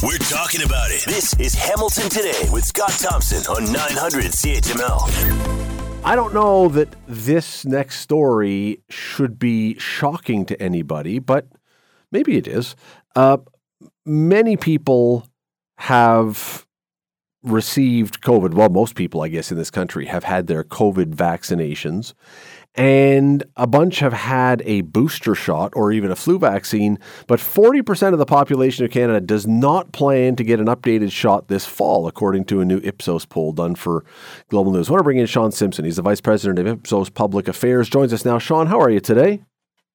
[0.00, 1.04] We're talking about it.
[1.06, 6.04] This is Hamilton Today with Scott Thompson on 900 CHML.
[6.04, 11.48] I don't know that this next story should be shocking to anybody, but
[12.12, 12.76] maybe it is.
[13.16, 13.38] Uh,
[14.06, 15.26] many people
[15.78, 16.64] have
[17.42, 18.54] received COVID.
[18.54, 22.14] Well, most people, I guess, in this country have had their COVID vaccinations
[22.74, 28.12] and a bunch have had a booster shot or even a flu vaccine, but 40%
[28.12, 32.06] of the population of Canada does not plan to get an updated shot this fall,
[32.06, 34.04] according to a new Ipsos poll done for
[34.48, 34.88] Global News.
[34.88, 35.84] I want to bring in Sean Simpson.
[35.84, 37.88] He's the Vice President of Ipsos Public Affairs.
[37.88, 38.38] Joins us now.
[38.38, 39.42] Sean, how are you today?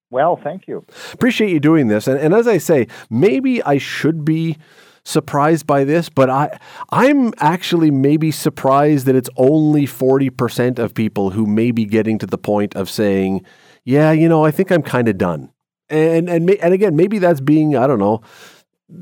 [0.09, 0.85] Well, thank you.
[1.13, 2.07] Appreciate you doing this.
[2.07, 4.57] And, and as I say, maybe I should be
[5.05, 6.57] surprised by this, but I
[6.91, 12.25] I'm actually maybe surprised that it's only 40% of people who may be getting to
[12.25, 13.45] the point of saying,
[13.83, 15.51] "Yeah, you know, I think I'm kind of done."
[15.89, 18.21] And and and again, maybe that's being, I don't know,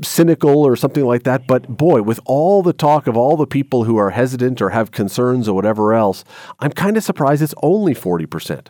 [0.02, 3.84] cynical or something like that, but boy, with all the talk of all the people
[3.84, 6.24] who are hesitant or have concerns or whatever else,
[6.60, 8.68] I'm kind of surprised it's only 40%.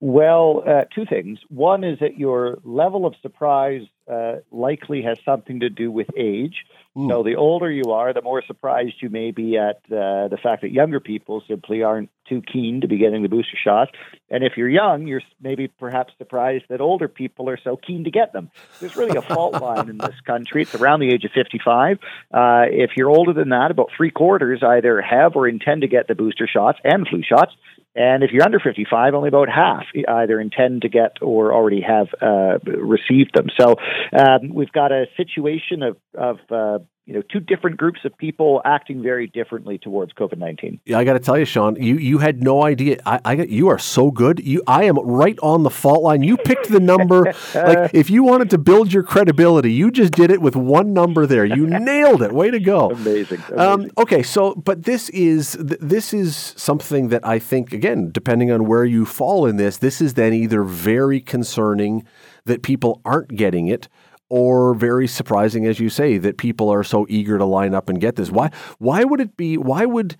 [0.00, 1.38] Well, uh, two things.
[1.48, 6.64] One is that your level of surprise uh, likely has something to do with age.
[6.96, 7.08] Mm.
[7.08, 10.62] So the older you are, the more surprised you may be at uh, the fact
[10.62, 13.88] that younger people simply aren't too keen to be getting the booster shot.
[14.30, 18.10] And if you're young, you're maybe perhaps surprised that older people are so keen to
[18.10, 18.50] get them.
[18.80, 20.62] There's really a fault line in this country.
[20.62, 21.98] It's around the age of 55.
[22.32, 26.08] Uh, if you're older than that, about three quarters either have or intend to get
[26.08, 27.52] the booster shots and flu shots.
[27.96, 32.08] And if you're under 55, only about half either intend to get or already have
[32.20, 33.46] uh, received them.
[33.58, 33.76] So
[34.12, 38.62] um, we've got a situation of, of uh, you know two different groups of people
[38.64, 40.80] acting very differently towards COVID nineteen.
[40.84, 43.00] Yeah, I got to tell you, Sean, you you had no idea.
[43.04, 44.44] I, I you are so good.
[44.44, 46.22] You I am right on the fault line.
[46.22, 47.34] You picked the number.
[47.54, 51.26] like if you wanted to build your credibility, you just did it with one number
[51.26, 51.44] there.
[51.44, 52.32] You nailed it.
[52.32, 52.90] Way to go.
[52.90, 53.42] Amazing.
[53.48, 53.58] Amazing.
[53.58, 58.66] Um, okay, so but this is this is something that I think again, depending on
[58.66, 62.06] where you fall in this, this is then either very concerning
[62.46, 63.88] that people aren't getting it
[64.34, 68.00] or very surprising, as you say, that people are so eager to line up and
[68.00, 68.32] get this.
[68.32, 68.50] Why?
[68.78, 69.56] Why would it be?
[69.56, 70.16] Why would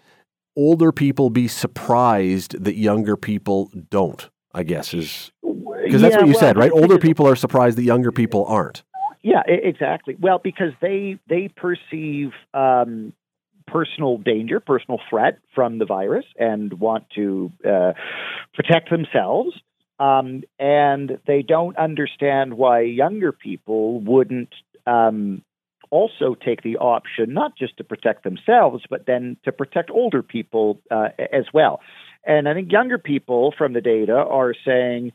[0.54, 4.30] older people be surprised that younger people don't?
[4.54, 6.70] I guess is because that's yeah, what you well, said, right?
[6.70, 8.84] Older people are surprised that younger people aren't.
[9.22, 10.16] Yeah, exactly.
[10.20, 13.14] Well, because they they perceive um,
[13.66, 17.94] personal danger, personal threat from the virus, and want to uh,
[18.54, 19.60] protect themselves.
[19.98, 24.52] Um, and they don't understand why younger people wouldn't
[24.86, 25.42] um,
[25.90, 30.80] also take the option not just to protect themselves, but then to protect older people
[30.90, 31.80] uh, as well.
[32.26, 35.12] And I think younger people from the data are saying,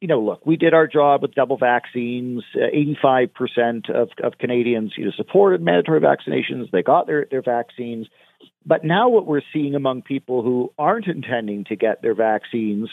[0.00, 2.42] you know, look, we did our job with double vaccines.
[2.54, 2.70] Uh,
[3.04, 6.70] 85% of, of Canadians you know, supported mandatory vaccinations.
[6.70, 8.06] They got their, their vaccines.
[8.64, 12.88] But now what we're seeing among people who aren't intending to get their vaccines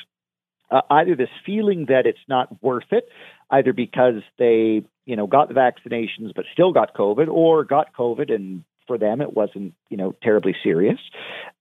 [0.69, 3.07] uh, either this feeling that it's not worth it,
[3.49, 8.33] either because they, you know, got the vaccinations but still got COVID, or got COVID
[8.33, 10.99] and for them it wasn't, you know, terribly serious,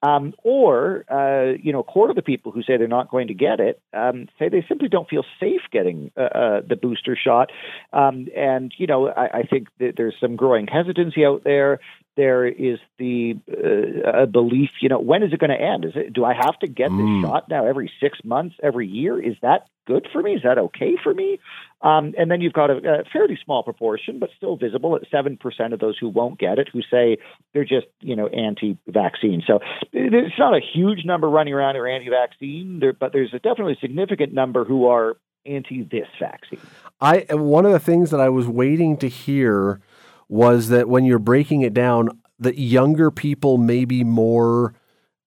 [0.02, 3.28] um, or uh, you know, a quarter of the people who say they're not going
[3.28, 7.16] to get it um, say they simply don't feel safe getting uh, uh, the booster
[7.16, 7.50] shot,
[7.92, 11.80] um, and you know, I, I think that there's some growing hesitancy out there
[12.16, 15.84] there is the uh, belief, you know, when is it going to end?
[15.84, 17.22] Is it do I have to get mm.
[17.22, 19.22] this shot now every six months, every year?
[19.22, 20.32] Is that good for me?
[20.32, 21.38] Is that okay for me?
[21.86, 25.36] Um, and then you've got a, a, fairly small proportion, but still visible at seven
[25.36, 27.18] percent of those who won't get it, who say
[27.54, 29.44] they're just you know anti-vaccine.
[29.46, 29.60] So
[29.92, 34.34] it's not a huge number running around are anti-vaccine, but there's a definitely a significant
[34.34, 36.58] number who are anti this vaccine.
[37.00, 39.80] I one of the things that I was waiting to hear
[40.28, 42.08] was that when you're breaking it down,
[42.40, 44.74] that younger people may be more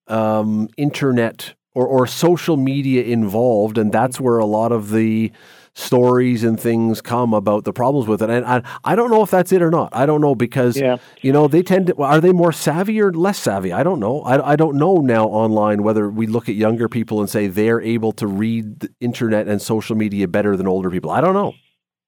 [0.08, 5.32] um, internet or, or social media involved, and that's where a lot of the
[5.74, 8.30] stories and things come about the problems with it.
[8.30, 9.90] And I, I don't know if that's it or not.
[9.92, 10.96] I don't know because yeah.
[11.22, 13.72] you know they tend to are they more savvy or less savvy?
[13.72, 14.22] I don't know.
[14.22, 17.80] I, I don't know now online whether we look at younger people and say they're
[17.80, 21.10] able to read the internet and social media better than older people.
[21.10, 21.54] I don't know.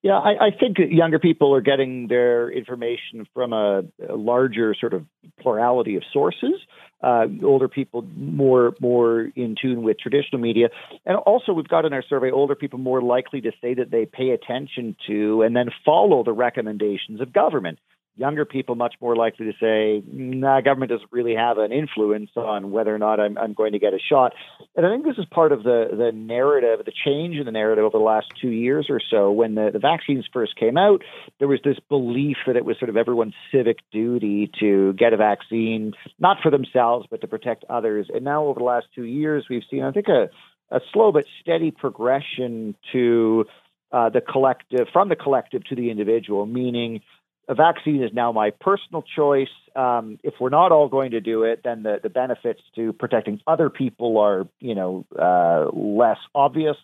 [0.02, 4.94] Yeah, I, I think younger people are getting their information from a, a larger sort
[4.94, 5.06] of
[5.40, 6.54] plurality of sources.
[7.02, 10.68] Uh, older people more more in tune with traditional media,
[11.04, 14.06] and also we've got in our survey older people more likely to say that they
[14.06, 17.78] pay attention to and then follow the recommendations of government.
[18.16, 22.70] Younger people much more likely to say, nah, government doesn't really have an influence on
[22.70, 24.34] whether or not I'm, I'm going to get a shot.
[24.76, 27.84] And I think this is part of the, the narrative, the change in the narrative
[27.84, 29.30] over the last two years or so.
[29.30, 31.02] When the, the vaccines first came out,
[31.38, 35.16] there was this belief that it was sort of everyone's civic duty to get a
[35.16, 38.08] vaccine, not for themselves, but to protect others.
[38.12, 40.28] And now over the last two years, we've seen, I think, a,
[40.70, 43.46] a slow but steady progression to
[43.90, 47.00] uh, the collective, from the collective to the individual, meaning
[47.48, 49.48] a vaccine is now my personal choice.
[49.74, 53.40] Um, if we're not all going to do it, then the, the benefits to protecting
[53.46, 56.76] other people are, you know, uh, less obvious.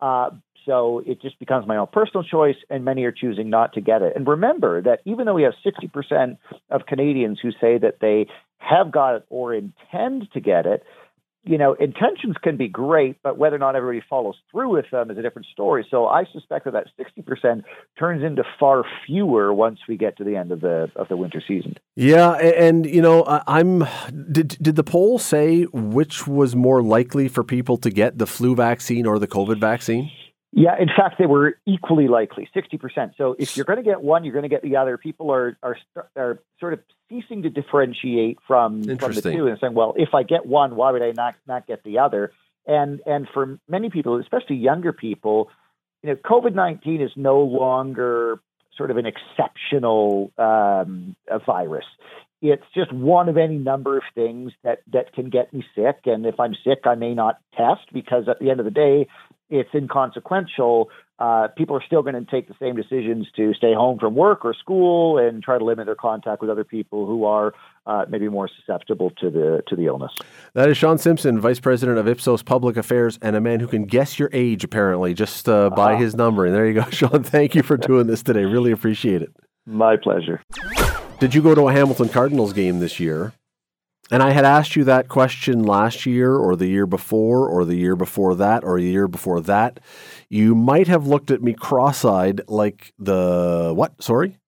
[0.00, 0.30] Uh,
[0.64, 4.02] so it just becomes my own personal choice, and many are choosing not to get
[4.02, 4.14] it.
[4.16, 6.36] And remember that even though we have 60%
[6.70, 8.26] of Canadians who say that they
[8.58, 10.84] have got it or intend to get it,
[11.48, 15.10] you know, intentions can be great, but whether or not everybody follows through with them
[15.10, 15.86] is a different story.
[15.90, 17.62] So I suspect that that 60%
[17.98, 21.42] turns into far fewer once we get to the end of the of the winter
[21.46, 21.76] season.
[21.96, 23.86] Yeah, and you know, I'm
[24.30, 28.54] did did the poll say which was more likely for people to get the flu
[28.54, 30.10] vaccine or the COVID vaccine?
[30.52, 33.12] Yeah, in fact, they were equally likely, 60%.
[33.16, 34.96] So if you're going to get one, you're going to get the other.
[34.96, 35.76] People are are
[36.16, 36.80] are sort of
[37.10, 40.90] ceasing to differentiate from from the two and saying, well, if I get one, why
[40.90, 42.32] would I not not get the other?
[42.66, 45.50] And and for many people, especially younger people,
[46.02, 48.40] you know, COVID nineteen is no longer
[48.74, 51.14] sort of an exceptional um,
[51.44, 51.84] virus.
[52.40, 56.00] It's just one of any number of things that that can get me sick.
[56.06, 59.08] And if I'm sick, I may not test because at the end of the day,
[59.50, 60.90] it's inconsequential.
[61.18, 64.44] Uh, people are still going to take the same decisions to stay home from work
[64.44, 67.52] or school and try to limit their contact with other people who are
[67.86, 70.12] uh, maybe more susceptible to the to the illness.
[70.54, 73.84] That is Sean Simpson, Vice President of Ipsos Public Affairs, and a man who can
[73.84, 76.02] guess your age apparently just uh, by uh-huh.
[76.02, 76.46] his number.
[76.46, 77.24] And there you go, Sean.
[77.24, 78.44] Thank you for doing this today.
[78.44, 79.34] Really appreciate it.
[79.66, 80.40] My pleasure.
[81.18, 83.32] Did you go to a Hamilton Cardinals game this year?
[84.10, 87.76] And I had asked you that question last year or the year before or the
[87.76, 89.80] year before that or a year before that.
[90.30, 94.02] You might have looked at me cross-eyed like the what?
[94.02, 94.38] Sorry?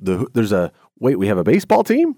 [0.00, 2.16] The there's a wait, we have a baseball team?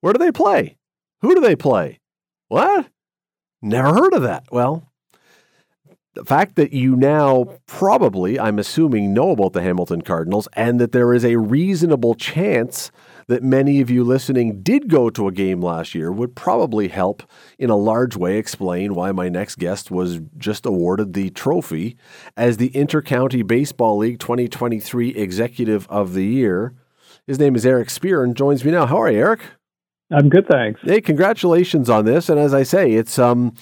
[0.00, 0.76] Where do they play?
[1.22, 2.00] Who do they play?
[2.48, 2.86] What?
[3.62, 4.44] Never heard of that.
[4.50, 4.92] Well,
[6.14, 10.92] the fact that you now probably, I'm assuming, know about the Hamilton Cardinals and that
[10.92, 12.90] there is a reasonable chance
[13.28, 17.22] that many of you listening did go to a game last year would probably help
[17.58, 21.96] in a large way explain why my next guest was just awarded the trophy
[22.36, 26.74] as the Intercounty Baseball League 2023 Executive of the Year.
[27.26, 28.86] His name is Eric Spearin joins me now.
[28.86, 29.40] How are you, Eric?
[30.12, 30.80] I'm good, thanks.
[30.82, 32.28] Hey, congratulations on this.
[32.28, 33.54] And as I say, it's um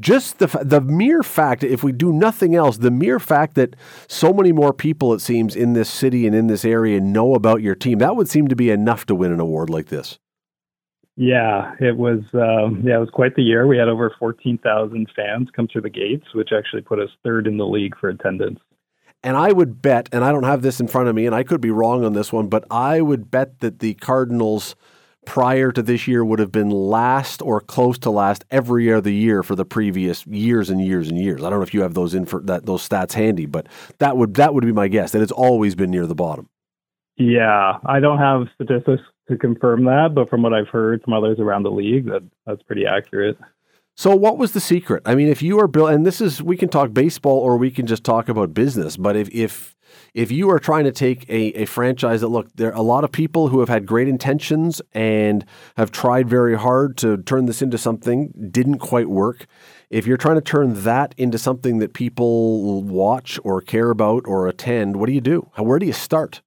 [0.00, 3.76] just the the mere fact if we do nothing else the mere fact that
[4.08, 7.62] so many more people it seems in this city and in this area know about
[7.62, 10.18] your team that would seem to be enough to win an award like this.
[11.16, 13.66] Yeah it was um, yeah it was quite the year.
[13.66, 17.56] We had over 14,000 fans come through the gates which actually put us third in
[17.56, 18.60] the league for attendance.
[19.22, 21.42] And I would bet and I don't have this in front of me and I
[21.42, 24.74] could be wrong on this one but I would bet that the Cardinals
[25.30, 29.44] prior to this year would have been last or close to last every other year
[29.44, 31.40] for the previous years and years and years.
[31.40, 33.68] I don't know if you have those infor- that those stats handy, but
[33.98, 36.48] that would that would be my guess that it's always been near the bottom.
[37.16, 41.38] Yeah, I don't have statistics to confirm that, but from what I've heard from others
[41.38, 43.38] around the league, that that's pretty accurate.
[43.94, 45.04] So, what was the secret?
[45.06, 47.70] I mean, if you are Bill, and this is, we can talk baseball or we
[47.70, 48.96] can just talk about business.
[48.96, 49.76] But if if
[50.14, 53.04] if you are trying to take a, a franchise that look, there are a lot
[53.04, 55.44] of people who have had great intentions and
[55.76, 59.46] have tried very hard to turn this into something, didn't quite work.
[59.90, 64.46] If you're trying to turn that into something that people watch or care about or
[64.46, 65.50] attend, what do you do?
[65.56, 66.42] Where do you start?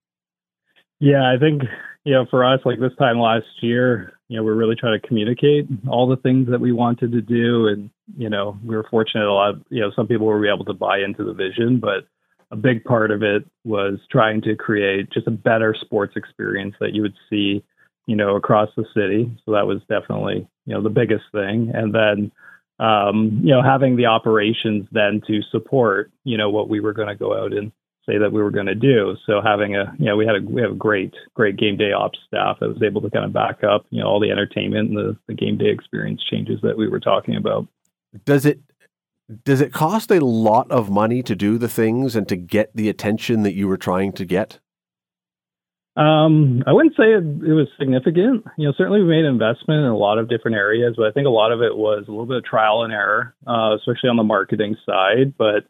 [1.00, 1.64] Yeah, I think
[2.04, 5.08] you know, for us, like this time last year, you know, we're really trying to
[5.08, 7.68] communicate all the things that we wanted to do.
[7.68, 10.66] And, you know, we were fortunate a lot, of, you know, some people were able
[10.66, 12.08] to buy into the vision, but
[12.54, 16.94] a big part of it was trying to create just a better sports experience that
[16.94, 17.64] you would see,
[18.06, 19.36] you know, across the city.
[19.44, 21.72] So that was definitely, you know, the biggest thing.
[21.74, 22.32] And then,
[22.80, 27.08] um, you know, having the operations then to support, you know, what we were going
[27.08, 27.72] to go out and
[28.06, 29.16] say that we were going to do.
[29.26, 31.92] So having a, you know, we had a we have a great great game day
[31.92, 34.90] ops staff that was able to kind of back up, you know, all the entertainment
[34.90, 37.68] and the, the game day experience changes that we were talking about.
[38.26, 38.60] Does it
[39.46, 42.90] does it cost a lot of money to do the things and to get the
[42.90, 44.60] attention that you were trying to get?
[45.96, 48.46] Um, I wouldn't say it, it, was significant.
[48.58, 51.28] You know, certainly we made investment in a lot of different areas, but I think
[51.28, 54.18] a lot of it was a little bit of trial and error, uh, especially on
[54.18, 55.36] the marketing side.
[55.38, 55.68] But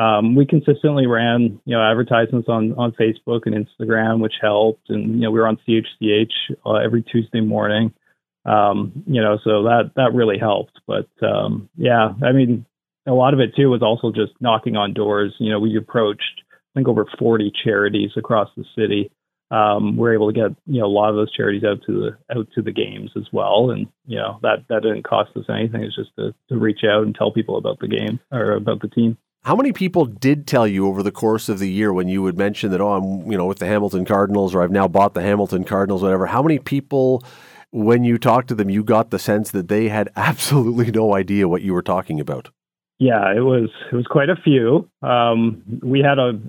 [0.00, 4.88] um, we consistently ran, you know, advertisements on, on Facebook and Instagram, which helped.
[4.88, 6.32] And, you know, we were on CHCH
[6.64, 7.92] uh, every Tuesday morning.
[8.46, 10.80] Um, you know, so that, that really helped.
[10.86, 12.64] But, um, yeah, I mean,
[13.06, 15.34] a lot of it too was also just knocking on doors.
[15.38, 19.10] You know, we approached, I think over 40 charities across the city.
[19.50, 22.36] Um, we're able to get, you know, a lot of those charities out to the,
[22.36, 23.70] out to the games as well.
[23.70, 25.84] And, you know, that, that didn't cost us anything.
[25.84, 28.88] It's just to, to reach out and tell people about the game or about the
[28.88, 29.16] team.
[29.44, 32.36] How many people did tell you over the course of the year when you would
[32.36, 35.22] mention that, oh, I'm, you know, with the Hamilton Cardinals or I've now bought the
[35.22, 36.26] Hamilton Cardinals, whatever?
[36.26, 37.22] How many people,
[37.70, 41.46] when you talked to them, you got the sense that they had absolutely no idea
[41.46, 42.50] what you were talking about?
[42.98, 44.88] Yeah, it was it was quite a few.
[45.02, 46.40] Um, we had a,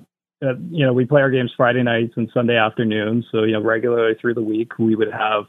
[0.42, 3.26] a, you know, we play our games Friday nights and Sunday afternoons.
[3.30, 5.44] So you know, regularly through the week, we would have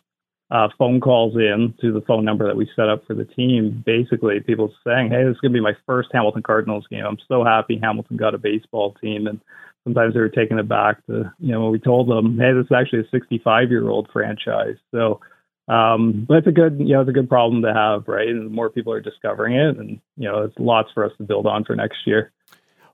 [0.51, 3.83] uh, phone calls in to the phone number that we set up for the team.
[3.85, 7.05] Basically, people saying, "Hey, this is going to be my first Hamilton Cardinals game.
[7.05, 9.39] I'm so happy Hamilton got a baseball team." And
[9.85, 12.71] sometimes they were taken aback to, you know, when we told them, "Hey, this is
[12.71, 15.21] actually a 65 year old franchise." So,
[15.69, 18.27] um, but it's a good, you know, it's a good problem to have, right?
[18.27, 21.45] And more people are discovering it, and you know, it's lots for us to build
[21.45, 22.31] on for next year.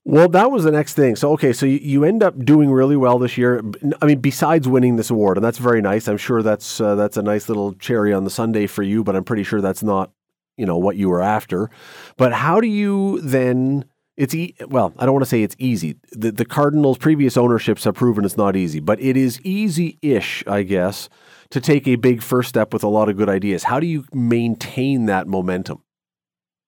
[0.07, 1.15] Well, that was the next thing.
[1.15, 3.63] So, okay, so you, end up doing really well this year.
[4.03, 6.07] I mean, besides winning this award, and that's very nice.
[6.07, 9.03] I'm sure that's uh, that's a nice little cherry on the sundae for you.
[9.03, 10.11] But I'm pretty sure that's not,
[10.57, 11.71] you know, what you were after.
[12.17, 13.85] But how do you then?
[14.15, 15.95] It's e- well, I don't want to say it's easy.
[16.11, 20.63] The, the Cardinals' previous ownerships have proven it's not easy, but it is easy-ish, I
[20.63, 21.09] guess,
[21.51, 23.63] to take a big first step with a lot of good ideas.
[23.63, 25.81] How do you maintain that momentum?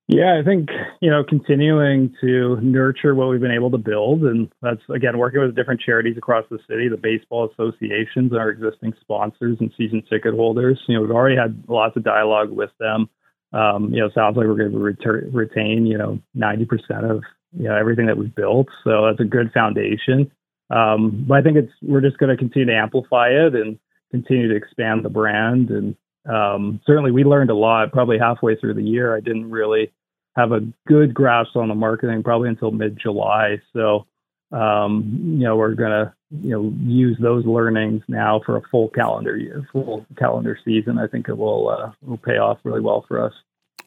[0.09, 0.69] Yeah, I think,
[1.01, 4.23] you know, continuing to nurture what we've been able to build.
[4.23, 8.93] And that's, again, working with different charities across the city, the baseball associations, our existing
[9.01, 10.79] sponsors and season ticket holders.
[10.87, 13.09] You know, we've already had lots of dialogue with them.
[13.51, 16.67] Um, you know, sounds like we're going to retur- retain, you know, 90%
[17.09, 17.21] of,
[17.57, 18.67] you know, everything that we've built.
[18.85, 20.31] So that's a good foundation.
[20.69, 23.77] Um, but I think it's, we're just going to continue to amplify it and
[24.11, 25.69] continue to expand the brand.
[25.69, 25.95] And
[26.29, 29.15] um, certainly we learned a lot probably halfway through the year.
[29.15, 29.91] I didn't really
[30.35, 33.57] have a good grasp on the marketing probably until mid July.
[33.73, 34.05] So,
[34.51, 38.89] um, you know, we're going to, you know, use those learnings now for a full
[38.89, 40.97] calendar year, full calendar season.
[40.99, 43.33] I think it will, uh, will pay off really well for us.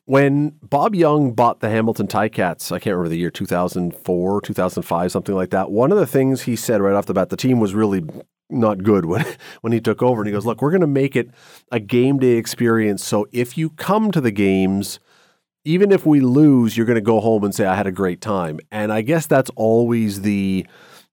[0.06, 5.34] When Bob Young bought the Hamilton Ticats, I can't remember the year, 2004, 2005, something
[5.36, 5.70] like that.
[5.70, 8.02] One of the things he said right off the bat, the team was really
[8.50, 9.24] not good when
[9.60, 11.30] when he took over and he goes, "Look, we're going to make it
[11.70, 13.04] a game day experience.
[13.04, 15.00] So if you come to the games,
[15.64, 18.20] even if we lose, you're going to go home and say I had a great
[18.20, 18.60] time.
[18.70, 20.66] And I guess that's always the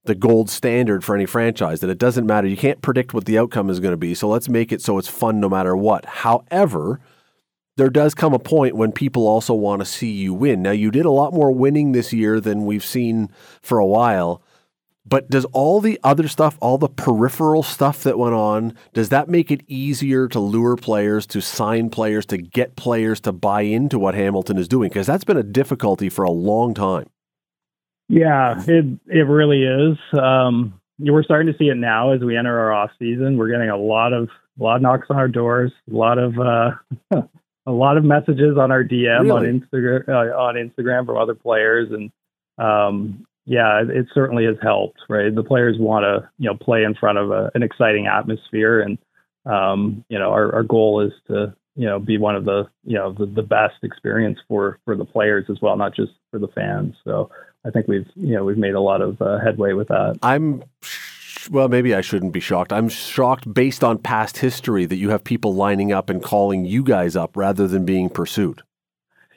[0.05, 2.47] the gold standard for any franchise that it doesn't matter.
[2.47, 4.15] You can't predict what the outcome is going to be.
[4.15, 6.05] So let's make it so it's fun no matter what.
[6.05, 7.01] However,
[7.75, 10.61] there does come a point when people also want to see you win.
[10.63, 13.29] Now, you did a lot more winning this year than we've seen
[13.61, 14.41] for a while.
[15.07, 19.29] But does all the other stuff, all the peripheral stuff that went on, does that
[19.29, 23.99] make it easier to lure players, to sign players, to get players to buy into
[23.99, 24.89] what Hamilton is doing?
[24.89, 27.09] Because that's been a difficulty for a long time.
[28.09, 29.97] Yeah, it it really is.
[30.17, 33.37] Um, we're starting to see it now as we enter our off season.
[33.37, 36.39] We're getting a lot of a lot of knocks on our doors, a lot of
[36.39, 36.71] uh,
[37.65, 39.31] a lot of messages on our DM really?
[39.31, 42.11] on Instagram uh, on Instagram from other players, and
[42.57, 45.33] um, yeah, it certainly has helped, right?
[45.33, 48.97] The players want to, you know, play in front of a, an exciting atmosphere, and
[49.45, 52.95] um, you know, our, our goal is to, you know, be one of the, you
[52.95, 56.49] know, the, the best experience for for the players as well, not just for the
[56.49, 56.95] fans.
[57.05, 57.31] So
[57.65, 60.19] I think we've, you know, we've made a lot of uh, headway with that.
[60.21, 60.61] I'm
[61.49, 62.73] well, maybe I shouldn't be shocked.
[62.73, 66.83] I'm shocked based on past history that you have people lining up and calling you
[66.83, 68.61] guys up rather than being pursued.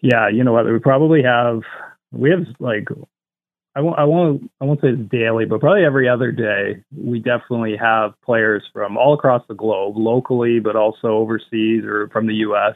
[0.03, 0.67] Yeah, you know what?
[0.67, 1.61] We probably have
[2.11, 2.89] we have like
[3.77, 7.21] I won't, I won't, I won't say it's daily, but probably every other day, we
[7.21, 12.35] definitely have players from all across the globe, locally, but also overseas or from the
[12.35, 12.75] U.S.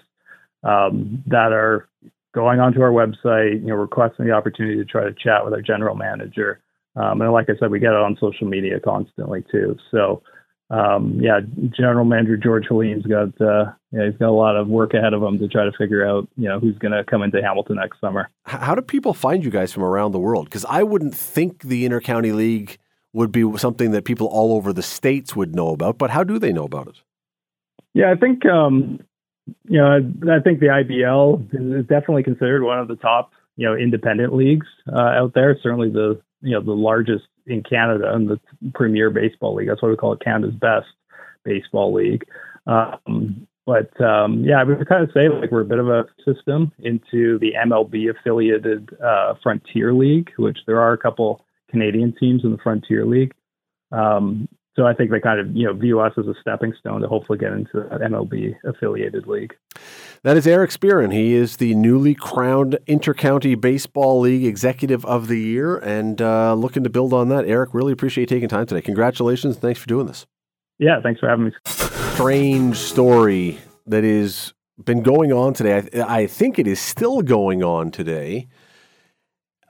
[0.62, 1.88] Um, that are
[2.32, 5.62] going onto our website, you know, requesting the opportunity to try to chat with our
[5.62, 6.60] general manager.
[6.96, 9.76] Um, and like I said, we get it on social media constantly too.
[9.90, 10.22] So
[10.74, 11.40] um, yeah,
[11.76, 15.22] General Manager George Halim's got uh, yeah, he's got a lot of work ahead of
[15.22, 18.00] him to try to figure out you know who's going to come into Hamilton next
[18.00, 18.28] summer.
[18.44, 20.46] How do people find you guys from around the world?
[20.46, 22.78] Because I wouldn't think the Intercounty League
[23.12, 26.40] would be something that people all over the states would know about, but how do
[26.40, 26.96] they know about it?
[27.92, 28.98] Yeah, I think um,
[29.68, 33.68] you know I, I think the IBL is definitely considered one of the top you
[33.68, 35.56] know independent leagues uh, out there.
[35.62, 38.40] Certainly the you know the largest in Canada and the
[38.74, 39.68] premier baseball league.
[39.68, 40.86] That's why we call it Canada's best
[41.44, 42.24] baseball league.
[42.66, 46.04] Um, But um, yeah, I would kind of say like we're a bit of a
[46.24, 52.44] system into the MLB affiliated uh, Frontier League, which there are a couple Canadian teams
[52.44, 53.32] in the Frontier League.
[53.90, 57.00] Um, so I think they kind of you know view us as a stepping stone
[57.02, 59.54] to hopefully get into that MLB affiliated league.
[60.22, 61.12] That is Eric Spearin.
[61.12, 66.82] He is the newly crowned Intercounty Baseball League Executive of the Year, and uh, looking
[66.84, 67.46] to build on that.
[67.46, 68.82] Eric, really appreciate taking time today.
[68.82, 69.56] Congratulations!
[69.56, 70.26] Thanks for doing this.
[70.78, 71.52] Yeah, thanks for having me.
[71.66, 75.88] Strange story that has been going on today.
[75.94, 78.48] I, I think it is still going on today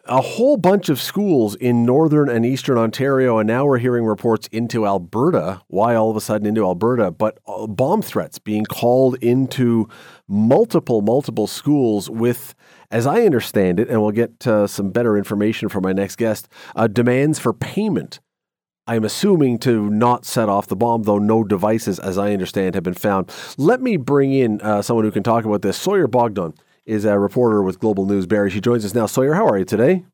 [0.07, 4.47] a whole bunch of schools in northern and eastern Ontario, and now we're hearing reports
[4.49, 5.63] into Alberta.
[5.69, 7.11] Why all of a sudden into Alberta?
[7.11, 9.89] But uh, bomb threats being called into
[10.29, 12.55] multiple, multiple schools with,
[12.91, 16.49] as I understand it, and we'll get uh, some better information from my next guest,
[16.77, 18.21] uh, demands for payment.
[18.87, 22.85] I'm assuming to not set off the bomb, though no devices, as I understand, have
[22.85, 23.33] been found.
[23.57, 25.79] Let me bring in uh, someone who can talk about this.
[25.79, 26.53] Sawyer Bogdan
[26.87, 29.07] is a reporter with Global News Barrie, She joins us now.
[29.07, 30.05] Sawyer, how are you today?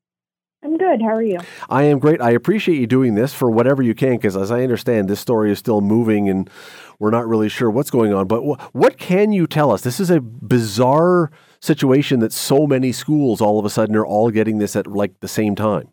[0.62, 1.00] I'm good.
[1.00, 1.38] How are you?
[1.70, 2.20] I am great.
[2.20, 5.50] I appreciate you doing this for whatever you can, because as I understand, this story
[5.50, 6.50] is still moving and
[6.98, 8.26] we're not really sure what's going on.
[8.26, 9.80] But wh- what can you tell us?
[9.80, 14.30] This is a bizarre situation that so many schools all of a sudden are all
[14.30, 15.88] getting this at like the same time.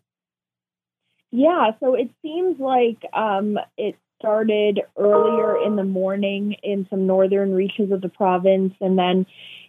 [1.30, 7.54] Yeah, so it seems like um, it started earlier in the morning in some northern
[7.54, 9.26] reaches of the province, and then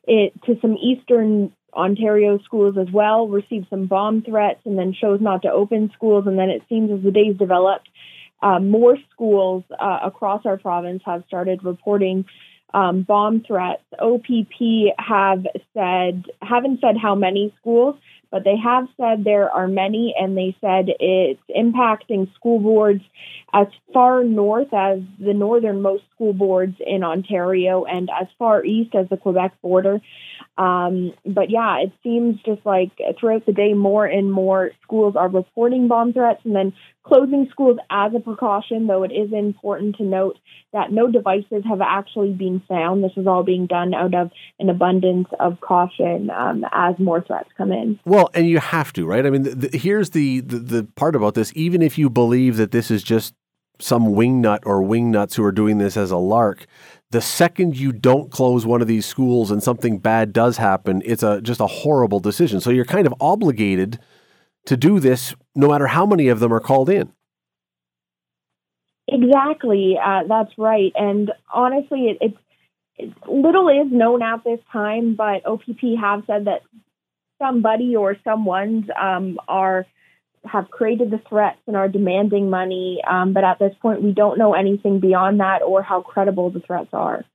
[0.10, 5.22] it to some eastern Ontario schools as well received some bomb threats and then chose
[5.22, 6.26] not to open schools.
[6.26, 7.88] And then it seems as the days developed,
[8.42, 12.26] uh, more schools uh, across our province have started reporting
[12.74, 13.84] um, bomb threats.
[14.00, 17.96] OPP have said haven't said how many schools,
[18.32, 23.04] but they have said there are many, and they said it's impacting school boards
[23.54, 29.10] as far north as the northernmost school boards in Ontario and as far east as
[29.10, 30.00] the Quebec border.
[30.58, 35.30] Um, but yeah, it seems just like throughout the day, more and more schools are
[35.30, 40.04] reporting bomb threats and then closing schools as a precaution, though it is important to
[40.04, 40.38] note
[40.74, 43.04] that no devices have actually been found.
[43.04, 47.50] This is all being done out of an abundance of caution um, as more threats
[47.58, 48.00] come in.
[48.06, 49.26] Well, and you have to, right?
[49.26, 51.52] I mean, the, the, here's the, the, the part about this.
[51.56, 53.34] Even if you believe that this is just
[53.80, 56.66] some wingnut or wingnuts who are doing this as a lark,
[57.12, 61.24] the second you don't close one of these schools and something bad does happen, it's
[61.24, 62.60] a just a horrible decision.
[62.62, 64.00] So you're kind of obligated
[64.66, 67.12] to do this no matter how many of them are called in.
[69.08, 70.92] Exactly, uh, that's right.
[70.96, 72.34] And honestly, it,
[72.98, 76.62] it's, little is known at this time, but OPP have said that
[77.42, 79.86] somebody or someone's um, are
[80.46, 83.02] have created the threats and are demanding money.
[83.10, 86.62] Um, but at this point, we don't know anything beyond that or how credible the
[86.62, 87.26] threats are.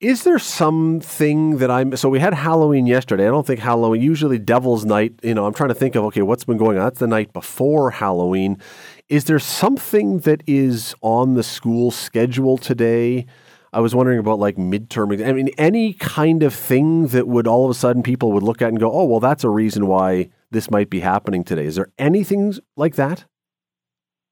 [0.00, 3.26] Is there something that I'm so we had Halloween yesterday.
[3.26, 6.22] I don't think Halloween usually Devil's Night, you know, I'm trying to think of okay,
[6.22, 6.84] what's been going on?
[6.84, 8.58] That's the night before Halloween.
[9.08, 13.26] Is there something that is on the school schedule today?
[13.72, 15.26] I was wondering about like midterm.
[15.26, 18.62] I mean, any kind of thing that would all of a sudden people would look
[18.62, 21.74] at and go, "Oh, well, that's a reason why this might be happening today." Is
[21.74, 23.24] there anything like that?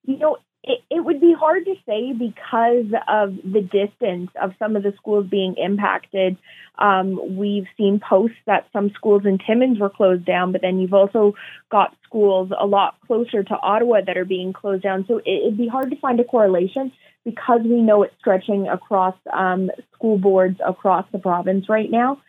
[0.05, 4.75] You know, it, it would be hard to say because of the distance of some
[4.75, 6.37] of the schools being impacted.
[6.79, 10.93] Um, we've seen posts that some schools in Timmins were closed down, but then you've
[10.93, 11.35] also
[11.71, 15.05] got schools a lot closer to Ottawa that are being closed down.
[15.07, 16.93] So it, it'd be hard to find a correlation
[17.25, 22.21] because we know it's stretching across um, school boards across the province right now.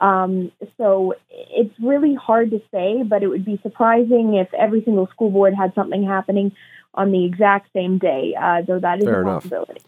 [0.00, 5.06] Um, so it's really hard to say, but it would be surprising if every single
[5.08, 6.52] school board had something happening
[6.94, 9.42] on the exact same day, uh, though that is Fair a enough.
[9.42, 9.80] possibility.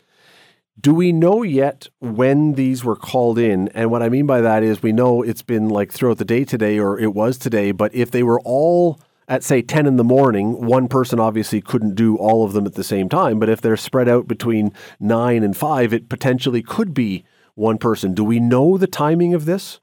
[0.81, 3.68] Do we know yet when these were called in?
[3.68, 6.44] And what I mean by that is we know it's been like throughout the day
[6.44, 10.05] today or it was today, but if they were all at say 10 in the
[10.05, 13.40] morning, one person obviously couldn't do all of them at the same time.
[13.40, 18.14] But if they're spread out between 9 and 5, it potentially could be one person.
[18.14, 19.81] Do we know the timing of this?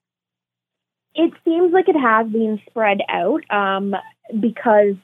[1.15, 3.95] It seems like it has been spread out um,
[4.39, 4.95] because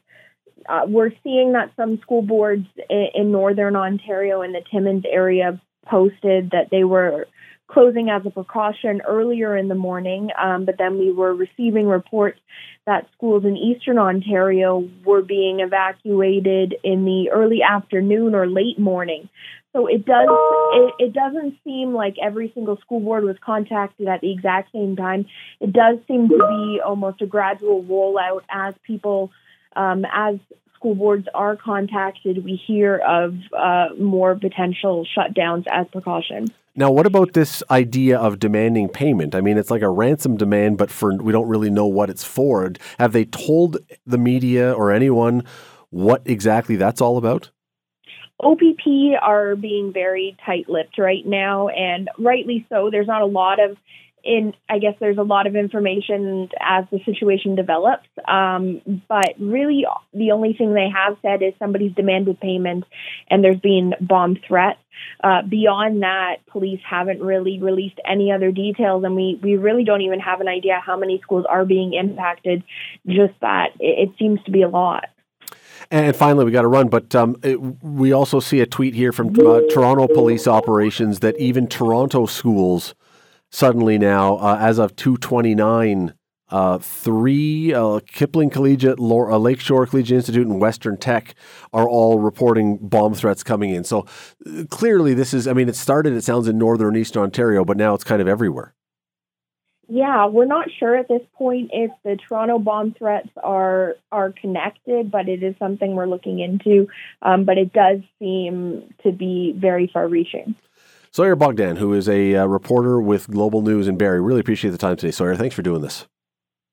[0.67, 5.59] uh, we're seeing that some school boards in, in northern Ontario in the Timmins area
[5.87, 7.27] posted that they were
[7.67, 12.39] closing as a precaution earlier in the morning, um, but then we were receiving reports
[12.85, 19.29] that schools in eastern Ontario were being evacuated in the early afternoon or late morning.
[19.73, 20.27] So it does
[20.73, 24.95] it, it doesn't seem like every single school board was contacted at the exact same
[24.95, 25.25] time.
[25.59, 29.31] It does seem to be almost a gradual rollout as people
[29.75, 30.39] um, as
[30.81, 36.47] school boards are contacted, we hear of uh, more potential shutdowns as precaution.
[36.75, 39.35] Now, what about this idea of demanding payment?
[39.35, 42.23] I mean, it's like a ransom demand, but for we don't really know what it's
[42.23, 42.71] for.
[42.97, 45.43] Have they told the media or anyone
[45.91, 47.51] what exactly that's all about?
[48.41, 52.89] OPP are being very tight-lipped right now, and rightly so.
[52.91, 53.77] There's not a lot of
[54.23, 58.07] in I guess there's a lot of information as the situation develops.
[58.27, 62.85] Um, but really, the only thing they have said is somebody's demanded payment,
[63.29, 64.79] and there's been bomb threats.
[65.23, 70.01] Uh, beyond that, police haven't really released any other details, and we we really don't
[70.01, 72.63] even have an idea how many schools are being impacted.
[73.07, 75.05] Just that it, it seems to be a lot.
[75.91, 79.11] And finally, we got to run, but um, it, we also see a tweet here
[79.11, 82.95] from uh, Toronto Police Operations that even Toronto schools
[83.49, 86.13] suddenly now, uh, as of 229,
[86.47, 91.35] uh, three uh, Kipling Collegiate, uh, Lakeshore Collegiate Institute, and Western Tech
[91.73, 93.83] are all reporting bomb threats coming in.
[93.83, 94.05] So
[94.45, 97.65] uh, clearly, this is, I mean, it started, it sounds, in northern and eastern Ontario,
[97.65, 98.73] but now it's kind of everywhere.
[99.93, 105.11] Yeah, we're not sure at this point if the Toronto bomb threats are are connected,
[105.11, 106.87] but it is something we're looking into.
[107.21, 110.55] Um, but it does seem to be very far-reaching.
[111.11, 114.21] Sawyer Bogdan, who is a uh, reporter with Global News in Barrie.
[114.21, 115.35] Really appreciate the time today, Sawyer.
[115.35, 116.07] Thanks for doing this.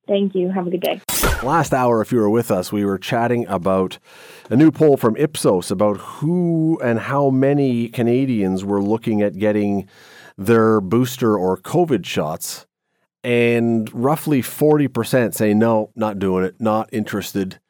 [0.07, 0.51] Thank you.
[0.53, 1.01] Have a good day.
[1.43, 3.99] Last hour, if you were with us, we were chatting about
[4.49, 9.89] a new poll from Ipsos about who and how many Canadians were looking at getting
[10.37, 12.68] their booster or COVID shots.
[13.29, 17.61] And roughly 40% say, no, not doing it, not interested.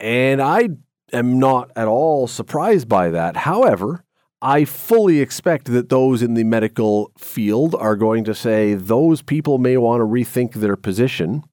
[0.00, 0.70] And I
[1.12, 3.36] am not at all surprised by that.
[3.36, 4.04] However,
[4.40, 9.58] I fully expect that those in the medical field are going to say those people
[9.58, 11.44] may want to rethink their position.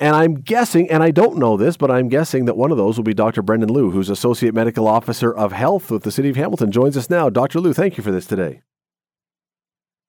[0.00, 2.96] And I'm guessing, and I don't know this, but I'm guessing that one of those
[2.96, 3.42] will be Dr.
[3.42, 7.08] Brendan Lew, who's Associate Medical Officer of Health with the City of Hamilton, joins us
[7.08, 7.30] now.
[7.30, 7.60] Dr.
[7.60, 8.62] Lew, thank you for this today.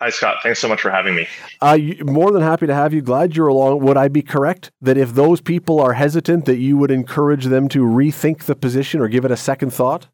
[0.03, 0.39] Hi, Scott.
[0.43, 1.27] Thanks so much for having me.
[1.61, 3.01] Uh, more than happy to have you.
[3.01, 3.79] Glad you're along.
[3.79, 7.69] Would I be correct that if those people are hesitant, that you would encourage them
[7.69, 10.07] to rethink the position or give it a second thought?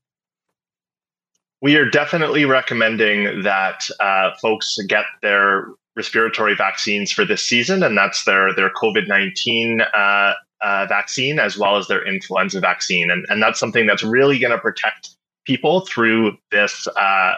[1.62, 7.98] we are definitely recommending that uh, folks get their respiratory vaccines for this season, and
[7.98, 13.26] that's their their COVID nineteen uh, uh, vaccine as well as their influenza vaccine, and
[13.30, 15.10] and that's something that's really going to protect
[15.46, 17.34] people through this uh,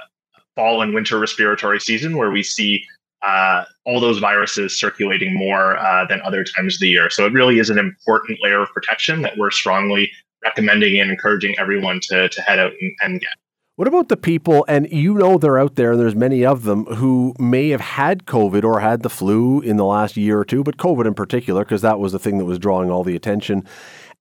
[0.62, 2.84] fall and winter respiratory season, where we see.
[3.24, 7.08] Uh, all those viruses circulating more uh, than other times of the year.
[7.08, 10.12] So it really is an important layer of protection that we're strongly
[10.44, 13.36] recommending and encouraging everyone to, to head out and, and get.
[13.76, 16.86] What about the people, and you know they're out there, and there's many of them
[16.86, 20.64] who may have had COVID or had the flu in the last year or two,
[20.64, 23.66] but COVID in particular, because that was the thing that was drawing all the attention.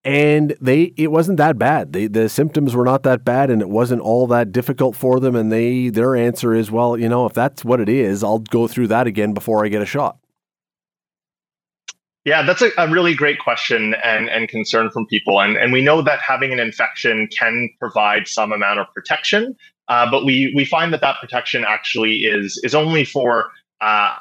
[0.03, 1.93] And they, it wasn't that bad.
[1.93, 5.37] They, the symptoms were not that bad, and it wasn't all that difficult for them.
[5.37, 8.67] And they, their answer is, well, you know, if that's what it is, I'll go
[8.67, 10.17] through that again before I get a shot.
[12.25, 15.41] Yeah, that's a, a, really great question and, and concern from people.
[15.41, 19.57] And, and we know that having an infection can provide some amount of protection,
[19.89, 24.17] uh, but we, we find that that protection actually is, is only for uh,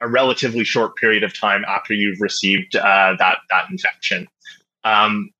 [0.00, 4.26] a relatively short period of time after you've received uh, that, that infection.
[4.84, 5.30] Um,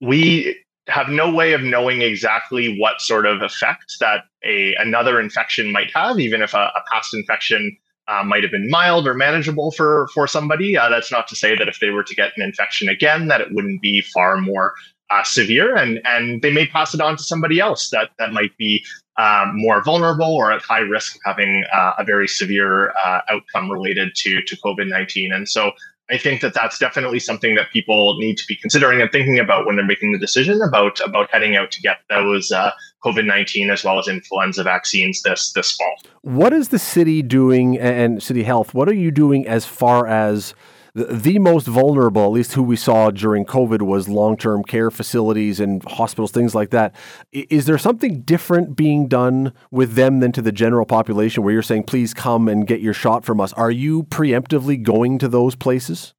[0.00, 0.56] we
[0.88, 5.90] have no way of knowing exactly what sort of effect that a, another infection might
[5.94, 7.76] have, even if a, a past infection
[8.08, 10.76] uh, might have been mild or manageable for for somebody.
[10.76, 13.40] Uh, that's not to say that if they were to get an infection again, that
[13.40, 14.74] it wouldn't be far more
[15.10, 18.56] uh, severe, and and they may pass it on to somebody else that that might
[18.58, 18.84] be
[19.18, 23.70] um, more vulnerable or at high risk of having uh, a very severe uh, outcome
[23.70, 25.32] related to to COVID nineteen.
[25.32, 25.70] And so
[26.10, 29.66] I think that that's definitely something that people need to be considering and thinking about
[29.66, 32.70] when they're making the decision about about heading out to get those uh,
[33.04, 35.94] COVID nineteen as well as influenza vaccines this this fall.
[36.22, 38.74] What is the city doing and city health?
[38.74, 40.54] What are you doing as far as
[40.94, 45.58] the most vulnerable, at least who we saw during COVID, was long term care facilities
[45.58, 46.94] and hospitals, things like that.
[47.32, 51.62] Is there something different being done with them than to the general population where you're
[51.62, 53.52] saying, please come and get your shot from us?
[53.54, 56.14] Are you preemptively going to those places?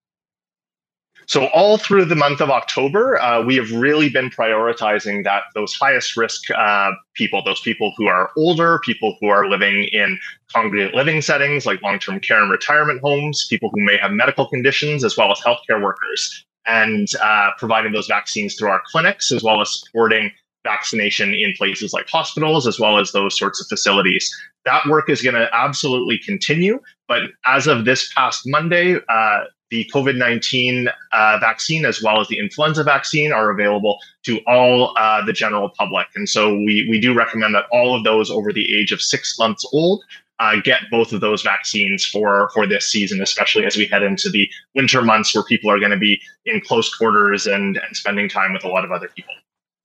[1.27, 5.73] So all through the month of October, uh, we have really been prioritizing that those
[5.73, 10.19] highest risk uh, people, those people who are older, people who are living in
[10.51, 15.03] congregate living settings like long-term care and retirement homes, people who may have medical conditions,
[15.03, 19.61] as well as healthcare workers, and uh, providing those vaccines through our clinics, as well
[19.61, 20.31] as supporting
[20.63, 24.29] vaccination in places like hospitals, as well as those sorts of facilities.
[24.65, 26.79] That work is going to absolutely continue.
[27.07, 32.27] But as of this past Monday, uh, the COVID 19 uh, vaccine as well as
[32.27, 36.05] the influenza vaccine are available to all uh, the general public.
[36.15, 39.39] And so we, we do recommend that all of those over the age of six
[39.39, 40.03] months old
[40.39, 44.29] uh, get both of those vaccines for for this season, especially as we head into
[44.29, 48.29] the winter months where people are going to be in close quarters and and spending
[48.29, 49.33] time with a lot of other people.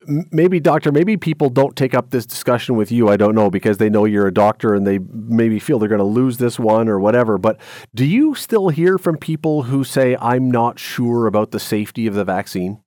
[0.08, 3.10] Maybe, doctor, maybe people don't take up this discussion with you.
[3.10, 5.98] I don't know because they know you're a doctor and they maybe feel they're going
[5.98, 7.36] to lose this one or whatever.
[7.36, 7.60] But
[7.94, 12.14] do you still hear from people who say, I'm not sure about the safety of
[12.14, 12.80] the vaccine?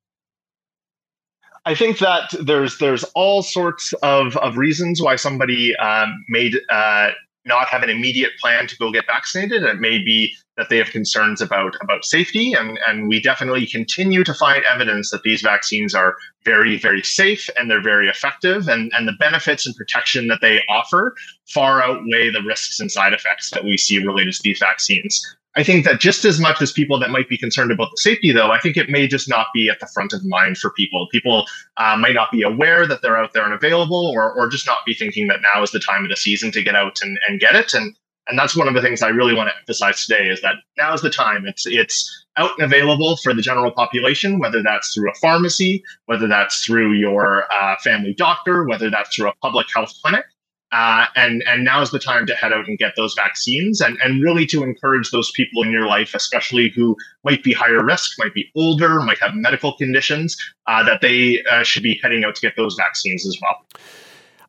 [1.66, 7.12] I think that there's there's all sorts of, of reasons why somebody um, may uh,
[7.46, 9.64] not have an immediate plan to go get vaccinated.
[9.64, 14.24] It may be that they have concerns about about safety, and and we definitely continue
[14.24, 18.92] to find evidence that these vaccines are very very safe and they're very effective, and
[18.96, 21.16] and the benefits and protection that they offer
[21.48, 25.36] far outweigh the risks and side effects that we see related to these vaccines.
[25.56, 28.32] I think that just as much as people that might be concerned about the safety,
[28.32, 31.08] though, I think it may just not be at the front of mind for people.
[31.12, 34.66] People uh, might not be aware that they're out there and available, or, or just
[34.66, 37.20] not be thinking that now is the time of the season to get out and,
[37.28, 37.74] and get it.
[37.74, 37.94] And
[38.28, 40.94] and that's one of the things I really want to emphasize today is that now
[40.94, 41.46] is the time.
[41.46, 46.28] It's it's out and available for the general population, whether that's through a pharmacy, whether
[46.28, 50.24] that's through your uh, family doctor, whether that's through a public health clinic.
[50.72, 53.98] Uh, and and now is the time to head out and get those vaccines and,
[54.02, 58.18] and really to encourage those people in your life, especially who might be higher risk,
[58.18, 62.36] might be older, might have medical conditions, uh, that they uh, should be heading out
[62.36, 63.82] to get those vaccines as well.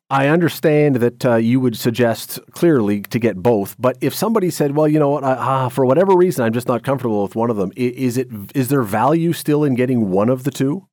[0.09, 4.75] I understand that uh, you would suggest clearly to get both, but if somebody said,
[4.75, 7.49] "Well, you know what, I, uh, for whatever reason, I'm just not comfortable with one
[7.49, 10.87] of them," is it is there value still in getting one of the two?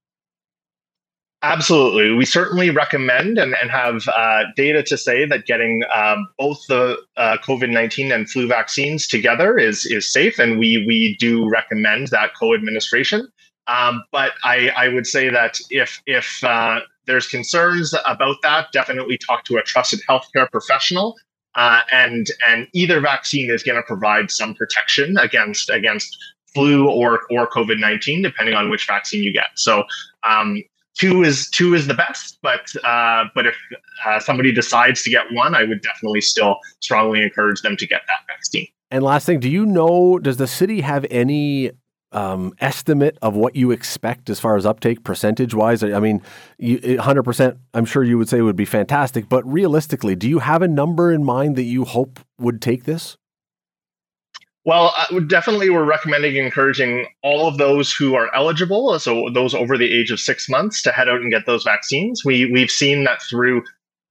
[1.43, 2.13] Absolutely.
[2.13, 6.99] We certainly recommend and, and have uh, data to say that getting um, both the
[7.17, 10.39] uh, COVID 19 and flu vaccines together is, is safe.
[10.39, 13.27] And we, we do recommend that co administration.
[13.69, 19.17] Um, but I, I would say that if, if uh, there's concerns about that, definitely
[19.17, 21.15] talk to a trusted healthcare professional.
[21.57, 26.17] Uh, and and either vaccine is going to provide some protection against against
[26.55, 29.47] flu or or COVID nineteen, depending on which vaccine you get.
[29.57, 29.83] So
[30.23, 30.63] um,
[30.99, 33.57] two is two is the best, but uh, but if
[34.07, 38.03] uh, somebody decides to get one, I would definitely still strongly encourage them to get
[38.07, 38.69] that vaccine.
[38.91, 40.19] And last thing, do you know?
[40.19, 41.71] Does the city have any
[42.13, 45.83] um, estimate of what you expect as far as uptake percentage wise?
[45.83, 46.23] I mean,
[46.99, 47.59] hundred percent.
[47.73, 51.13] I'm sure you would say would be fantastic, but realistically, do you have a number
[51.13, 53.17] in mind that you hope would take this?
[54.67, 59.79] Well, uh, definitely, we're recommending encouraging all of those who are eligible, so those over
[59.79, 62.25] the age of six months, to head out and get those vaccines.
[62.25, 63.63] We we've seen that through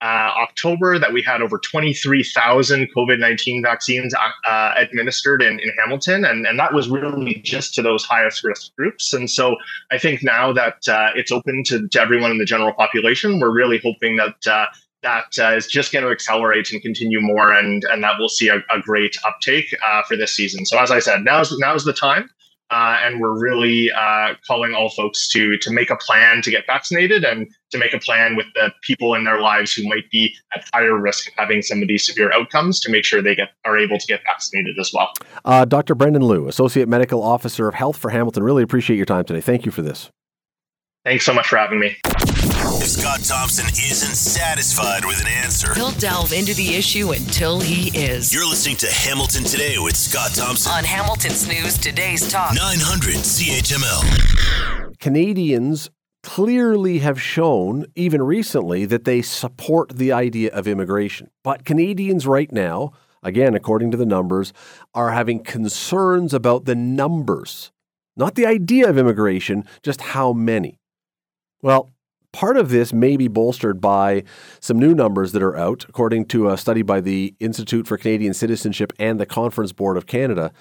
[0.02, 5.72] uh, October that we had over 23,000 COVID 19 vaccines uh, uh, administered in, in
[5.78, 6.24] Hamilton.
[6.24, 9.14] And, and that was really just to those highest risk groups.
[9.14, 9.58] And so
[9.92, 13.52] I think now that uh, it's open to, to everyone in the general population, we're
[13.52, 14.70] really hoping that
[15.02, 18.50] that uh, is just going to accelerate and continue more, and and that we'll see
[18.50, 20.66] a, a great uptake uh, for this season.
[20.66, 22.30] So as I said, now's now's the time,
[22.72, 26.66] uh, and we're really uh, calling all folks to to make a plan to get
[26.68, 30.36] vaccinated and to make a plan with the people in their lives who might be
[30.56, 33.50] at higher risk of having some of these severe outcomes to make sure they get
[33.66, 35.14] are able to get vaccinated as well.
[35.46, 35.96] Uh, Dr.
[35.96, 39.42] Brendan Lew, Associate Medical Officer of Health for Hamilton, really appreciate your time today.
[39.42, 40.10] Thank you for this.
[41.06, 41.96] Thanks so much for having me.
[42.82, 47.90] If Scott Thompson isn't satisfied with an answer, he'll delve into the issue until he
[47.90, 48.34] is.
[48.34, 54.98] You're listening to Hamilton Today with Scott Thompson on Hamilton's News Today's Talk 900 CHML.
[54.98, 55.90] Canadians
[56.24, 61.30] clearly have shown, even recently, that they support the idea of immigration.
[61.44, 64.54] But Canadians right now, again, according to the numbers,
[64.94, 67.74] are having concerns about the numbers,
[68.16, 70.80] not the idea of immigration, just how many.
[71.62, 71.90] Well,
[72.32, 74.24] part of this may be bolstered by
[74.60, 78.34] some new numbers that are out, according to a study by the Institute for Canadian
[78.34, 80.52] Citizenship and the Conference Board of Canada,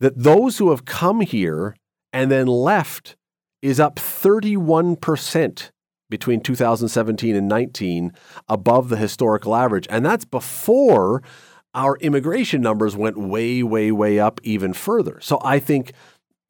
[0.00, 1.76] that those who have come here
[2.12, 3.16] and then left
[3.62, 5.70] is up 31%
[6.10, 8.12] between 2017 and 19
[8.48, 9.86] above the historical average.
[9.90, 11.22] And that's before
[11.74, 15.20] our immigration numbers went way, way, way up even further.
[15.20, 15.92] So I think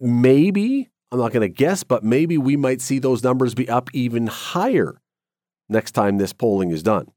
[0.01, 3.89] maybe I'm not going to guess, but maybe we might see those numbers be up
[3.93, 5.01] even higher
[5.69, 7.11] next time this polling is done.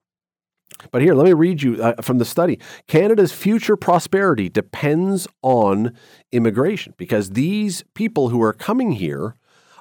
[0.92, 2.60] But here, let me read you uh, from the study.
[2.88, 5.94] Canada's future prosperity depends on
[6.32, 9.36] immigration because these people who are coming here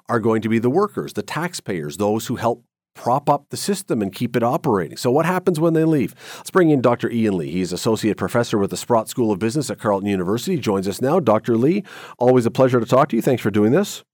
[0.09, 2.65] are going to be the workers, the taxpayers, those who help
[2.95, 4.97] prop up the system and keep it operating.
[4.97, 6.15] So, what happens when they leave?
[6.37, 7.11] Let's bring in Dr.
[7.11, 7.51] Ian Lee.
[7.51, 10.57] He's associate professor with the Sprott School of Business at Carleton University.
[10.57, 11.21] He joins us now.
[11.21, 11.57] Dr.
[11.57, 11.85] Lee,
[12.19, 13.23] always a pleasure to talk to you.
[13.23, 14.05] Thanks for doing this.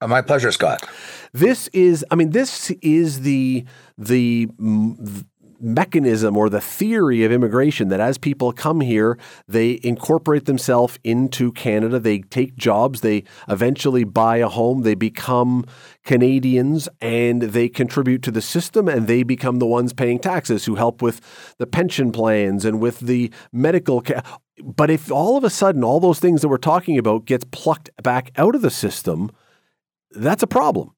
[0.00, 0.88] Uh, my pleasure, Scott.
[1.32, 3.64] This is, I mean, this is the
[3.96, 4.48] the
[5.60, 11.52] mechanism or the theory of immigration that as people come here, they incorporate themselves into
[11.52, 15.64] Canada, they take jobs, they eventually buy a home, they become
[16.04, 20.76] Canadians and they contribute to the system and they become the ones paying taxes who
[20.76, 21.20] help with
[21.58, 24.22] the pension plans and with the medical care.
[24.62, 27.90] But if all of a sudden all those things that we're talking about gets plucked
[28.02, 29.30] back out of the system,
[30.10, 30.92] that's a problem.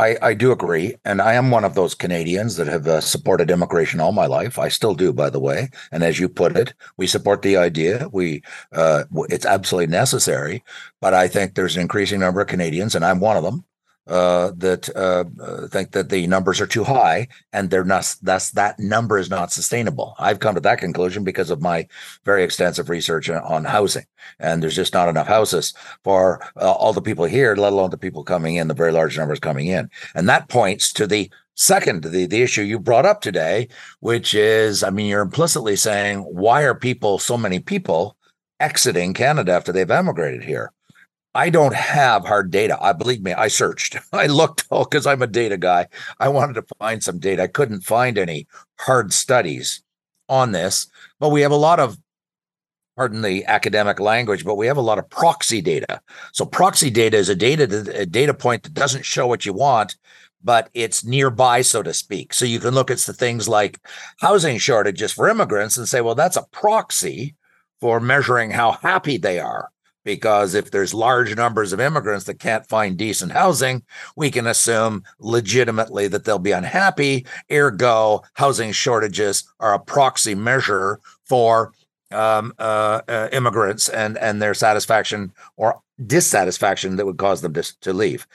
[0.00, 0.96] I, I do agree.
[1.04, 4.58] And I am one of those Canadians that have uh, supported immigration all my life.
[4.58, 5.68] I still do, by the way.
[5.92, 8.08] And as you put it, we support the idea.
[8.10, 10.64] We uh, It's absolutely necessary.
[11.02, 13.64] But I think there's an increasing number of Canadians, and I'm one of them,
[14.10, 18.50] uh, that uh, uh, think that the numbers are too high and they're not that's
[18.50, 20.16] that number is not sustainable.
[20.18, 21.86] I've come to that conclusion because of my
[22.24, 24.06] very extensive research on housing.
[24.40, 27.96] And there's just not enough houses for uh, all the people here let alone the
[27.96, 29.88] people coming in the very large numbers coming in.
[30.14, 33.68] And that points to the second the, the issue you brought up today
[33.98, 38.16] which is i mean you're implicitly saying why are people so many people
[38.60, 40.72] exiting canada after they've emigrated here
[41.34, 42.76] I don't have hard data.
[42.80, 43.96] I believe me, I searched.
[44.12, 45.86] I looked because oh, I'm a data guy.
[46.18, 47.44] I wanted to find some data.
[47.44, 48.48] I couldn't find any
[48.80, 49.82] hard studies
[50.28, 50.88] on this,
[51.18, 51.98] but we have a lot of
[52.96, 56.00] pardon the academic language, but we have a lot of proxy data.
[56.32, 57.64] So proxy data is a data
[57.94, 59.96] a data point that doesn't show what you want,
[60.42, 62.34] but it's nearby, so to speak.
[62.34, 63.78] So you can look at the things like
[64.18, 67.36] housing shortages for immigrants and say, well, that's a proxy
[67.80, 69.70] for measuring how happy they are
[70.04, 73.82] because if there's large numbers of immigrants that can't find decent housing,
[74.16, 77.26] we can assume legitimately that they'll be unhappy.
[77.50, 81.72] Ergo, housing shortages are a proxy measure for
[82.12, 87.80] um, uh, uh, immigrants and and their satisfaction or dissatisfaction that would cause them to,
[87.80, 88.26] to leave.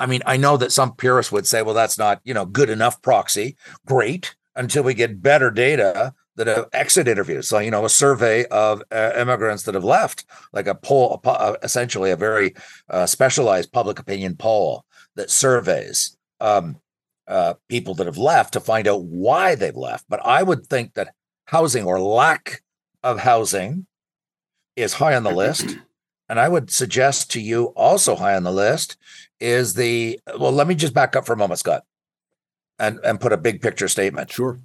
[0.00, 2.70] I mean, I know that some purists would say, well, that's not you know good
[2.70, 3.56] enough proxy.
[3.86, 7.48] Great until we get better data that have exit interviews.
[7.48, 11.28] So, you know, a survey of uh, immigrants that have left, like a poll, a,
[11.28, 12.54] uh, essentially a very
[12.88, 14.84] uh, specialized public opinion poll
[15.16, 16.80] that surveys um,
[17.26, 20.04] uh, people that have left to find out why they've left.
[20.08, 21.12] But I would think that
[21.46, 22.62] housing or lack
[23.02, 23.86] of housing
[24.76, 25.76] is high on the list.
[26.30, 28.98] And I would suggest to you also high on the list
[29.40, 31.84] is the well, let me just back up for a moment, Scott,
[32.78, 34.30] and, and put a big picture statement.
[34.30, 34.58] Sure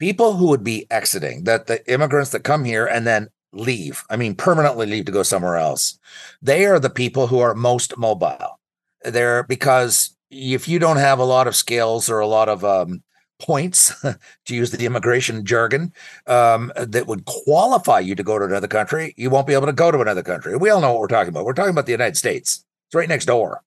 [0.00, 4.16] people who would be exiting, that the immigrants that come here and then leave, I
[4.16, 5.98] mean, permanently leave to go somewhere else,
[6.42, 8.58] they are the people who are most mobile.
[9.04, 13.02] They're because if you don't have a lot of skills or a lot of um,
[13.40, 13.94] points,
[14.46, 15.92] to use the immigration jargon,
[16.26, 19.72] um, that would qualify you to go to another country, you won't be able to
[19.72, 20.56] go to another country.
[20.56, 21.44] We all know what we're talking about.
[21.44, 22.64] We're talking about the United States.
[22.88, 23.62] It's right next door.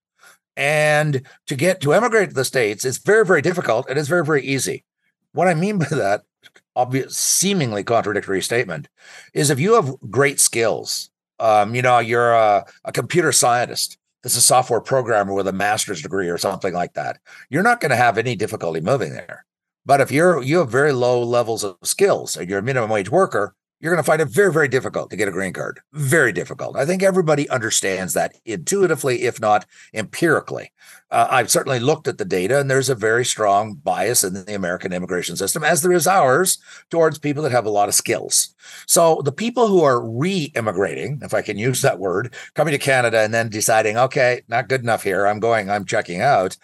[0.56, 4.24] And to get to emigrate to the States, it's very, very difficult and it's very,
[4.24, 4.84] very easy.
[5.34, 6.24] What I mean by that,
[6.76, 8.88] obvious, seemingly contradictory statement,
[9.34, 14.34] is if you have great skills, um, you know, you're a, a computer scientist, this
[14.34, 17.20] is a software programmer with a master's degree or something like that,
[17.50, 19.46] you're not going to have any difficulty moving there.
[19.86, 23.12] But if you're you have very low levels of skills and you're a minimum wage
[23.12, 25.82] worker, you're going to find it very, very difficult to get a green card.
[25.92, 26.78] Very difficult.
[26.78, 30.72] I think everybody understands that intuitively, if not empirically.
[31.12, 34.56] Uh, I've certainly looked at the data, and there's a very strong bias in the
[34.56, 38.56] American immigration system, as there is ours, towards people that have a lot of skills.
[38.88, 42.78] So the people who are re immigrating, if I can use that word, coming to
[42.78, 46.56] Canada and then deciding, okay, not good enough here, I'm going, I'm checking out,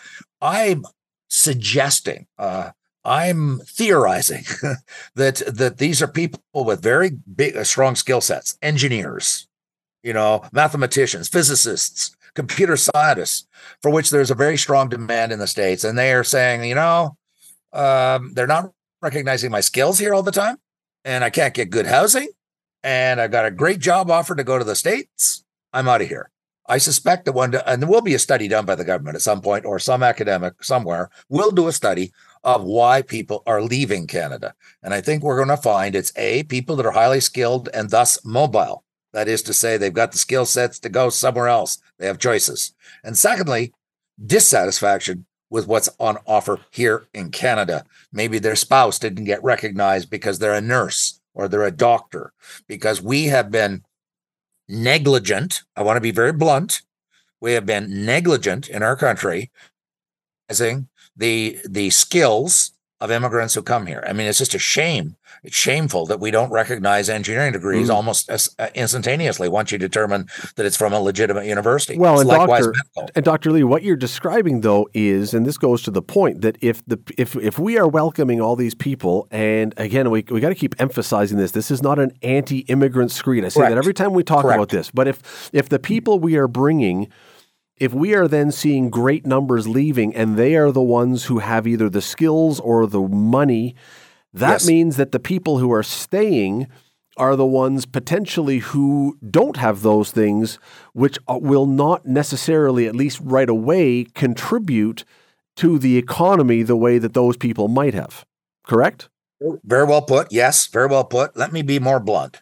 [0.42, 0.86] I'm
[1.28, 2.72] suggesting, uh,
[3.06, 4.44] I'm theorizing
[5.16, 9.48] that that these are people with very big, uh, strong skill sets, engineers,
[10.04, 13.48] you know, mathematicians, physicists, computer scientists,
[13.82, 16.76] for which there's a very strong demand in the states, and they are saying, you
[16.76, 17.16] know,
[17.74, 20.58] um, they're not recognizing my skills here all the time,
[21.06, 22.30] and I can't get good housing,
[22.84, 25.44] and I've got a great job offer to go to the states.
[25.72, 26.32] I'm out of here.
[26.68, 29.24] I suspect that one, and there will be a study done by the government at
[29.24, 32.12] some point, or some academic somewhere will do a study
[32.44, 34.54] of why people are leaving Canada.
[34.82, 37.90] And I think we're going to find it's A, people that are highly skilled and
[37.90, 38.84] thus mobile.
[39.12, 41.80] That is to say, they've got the skill sets to go somewhere else.
[41.98, 42.74] They have choices.
[43.04, 43.74] And secondly,
[44.24, 47.84] dissatisfaction with what's on offer here in Canada.
[48.14, 52.34] Maybe their spouse didn't get recognized because they're a nurse or they're a doctor,
[52.68, 53.84] because we have been
[54.68, 55.64] negligent.
[55.76, 56.82] I want to be very blunt.
[57.40, 59.50] We have been negligent in our country
[61.20, 64.04] the the skills of immigrants who come here.
[64.06, 65.16] I mean, it's just a shame.
[65.42, 67.94] It's shameful that we don't recognize engineering degrees mm.
[67.94, 71.98] almost as, uh, instantaneously once you determine that it's from a legitimate university.
[71.98, 72.74] Well, and Dr.
[73.16, 73.52] and Dr.
[73.52, 77.00] Lee, what you're describing though is, and this goes to the point that if the
[77.18, 80.76] if if we are welcoming all these people, and again, we we got to keep
[80.80, 81.52] emphasizing this.
[81.52, 83.46] This is not an anti-immigrant screed.
[83.46, 83.72] I say Correct.
[83.72, 84.58] that every time we talk Correct.
[84.58, 84.92] about this.
[84.92, 87.08] But if if the people we are bringing
[87.80, 91.66] if we are then seeing great numbers leaving and they are the ones who have
[91.66, 93.76] either the skills or the money,
[94.34, 94.68] that yes.
[94.68, 96.68] means that the people who are staying
[97.18, 100.58] are the ones potentially who don't have those things,
[100.94, 105.04] which uh, will not necessarily, at least right away, contribute
[105.58, 108.26] to the economy the way that those people might have.
[108.66, 109.10] Correct?
[109.64, 110.32] Very well put.
[110.32, 111.36] Yes, very well put.
[111.36, 112.42] Let me be more blunt.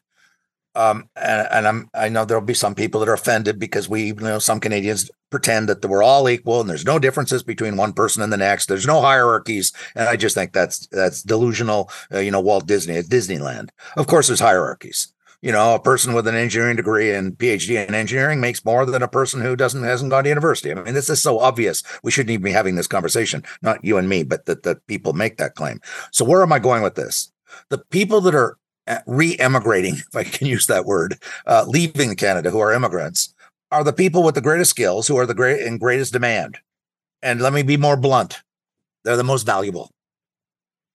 [0.78, 4.06] Um, and, and, I'm I know there'll be some people that are offended because we,
[4.06, 7.94] you know, some Canadians pretend that we're all equal and there's no differences between one
[7.94, 8.68] person and the next.
[8.68, 11.90] There's no hierarchies, and I just think that's that's delusional.
[12.14, 13.70] Uh, you know, Walt Disney at Disneyland.
[13.98, 15.12] Of course, there's hierarchies.
[15.42, 19.02] You know, a person with an engineering degree and PhD in engineering makes more than
[19.02, 20.72] a person who doesn't hasn't gone to university.
[20.72, 21.82] I mean, this is so obvious.
[22.04, 23.44] We shouldn't even be having this conversation.
[23.64, 25.82] Not you and me, but that that people make that claim.
[26.12, 27.32] So where am I going with this?
[27.70, 28.60] The people that are
[29.06, 33.34] re-emigrating, if I can use that word, uh, leaving Canada, who are immigrants,
[33.72, 36.58] are the people with the greatest skills, who are the great in greatest demand.
[37.22, 38.42] And let me be more blunt:
[39.04, 39.92] they're the most valuable.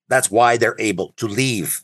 [0.08, 1.82] That's why they're able to leave,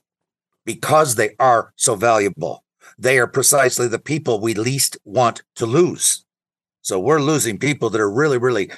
[0.64, 2.64] because they are so valuable.
[2.98, 6.24] They are precisely the people we least want to lose.
[6.82, 8.70] So we're losing people that are really, really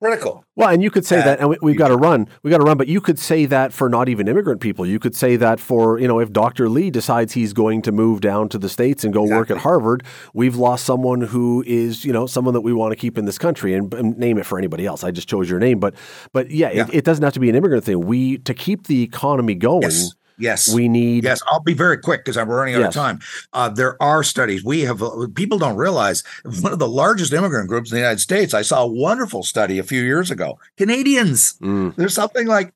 [0.00, 0.44] critical.
[0.56, 2.64] Well, and you could say that, and we, have got to run, We've got to
[2.64, 2.76] run.
[2.76, 4.86] But you could say that for not even immigrant people.
[4.86, 6.68] You could say that for you know if Dr.
[6.68, 9.38] Lee decides he's going to move down to the states and go exactly.
[9.38, 12.96] work at Harvard, we've lost someone who is you know someone that we want to
[12.96, 15.04] keep in this country and, and name it for anybody else.
[15.04, 15.94] I just chose your name, but
[16.32, 16.86] but yeah, yeah.
[16.88, 18.00] It, it, doesn't have to be an immigrant thing.
[18.00, 19.82] We to keep the economy going.
[19.82, 21.24] Yes Yes, we need.
[21.24, 22.88] Yes, I'll be very quick because I'm running out yes.
[22.88, 23.20] of time.
[23.52, 24.64] Uh, there are studies.
[24.64, 26.22] We have uh, people don't realize
[26.60, 28.54] one of the largest immigrant groups in the United States.
[28.54, 30.58] I saw a wonderful study a few years ago.
[30.76, 31.54] Canadians.
[31.58, 31.96] Mm.
[31.96, 32.72] There's something like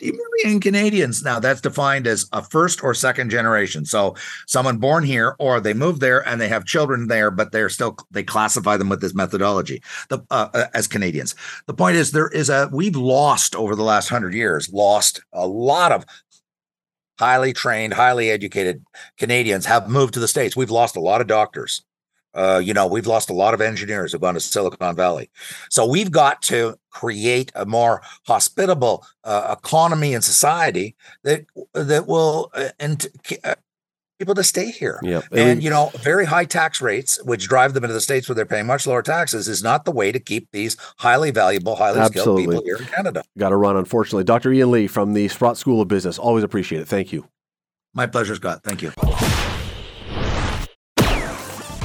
[0.00, 1.22] 50 million Canadians.
[1.22, 3.84] Now that's defined as a first or second generation.
[3.84, 4.14] So
[4.46, 7.96] someone born here or they moved there and they have children there, but they're still
[8.10, 11.34] they classify them with this methodology the, uh, uh as Canadians.
[11.66, 15.46] The point is there is a we've lost over the last hundred years lost a
[15.46, 16.04] lot of
[17.18, 18.84] highly trained, highly educated
[19.18, 20.56] Canadians have moved to the States.
[20.56, 21.82] We've lost a lot of doctors.
[22.34, 25.30] Uh, you know, we've lost a lot of engineers who've gone to Silicon Valley.
[25.70, 32.50] So we've got to create a more hospitable uh, economy and society that that will
[32.52, 33.06] uh, and
[33.42, 33.54] uh,
[34.18, 34.98] people to stay here.
[35.02, 35.20] Yeah.
[35.32, 38.46] And, you know, very high tax rates, which drive them into the states where they're
[38.46, 42.44] paying much lower taxes, is not the way to keep these highly valuable, highly Absolutely.
[42.44, 43.22] skilled people here in Canada.
[43.38, 44.24] Got to run, unfortunately.
[44.24, 44.52] Dr.
[44.52, 46.18] Ian Lee from the Sprott School of Business.
[46.18, 46.88] Always appreciate it.
[46.88, 47.28] Thank you.
[47.94, 48.62] My pleasure, Scott.
[48.62, 48.92] Thank you.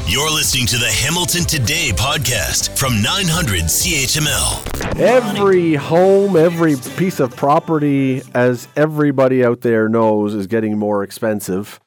[0.07, 4.99] You're listening to the Hamilton Today podcast from 900 CHML.
[4.99, 11.79] Every home, every piece of property, as everybody out there knows, is getting more expensive.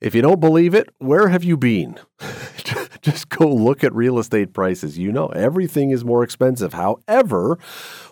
[0.00, 1.98] If you don't believe it, where have you been?
[3.00, 4.98] Just go look at real estate prices.
[4.98, 6.74] You know, everything is more expensive.
[6.74, 7.58] However,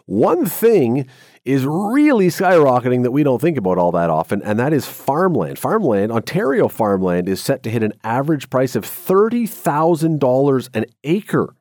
[0.07, 1.07] one thing
[1.45, 5.59] is really skyrocketing that we don't think about all that often, and that is farmland.
[5.59, 11.55] Farmland, Ontario farmland, is set to hit an average price of $30,000 an acre.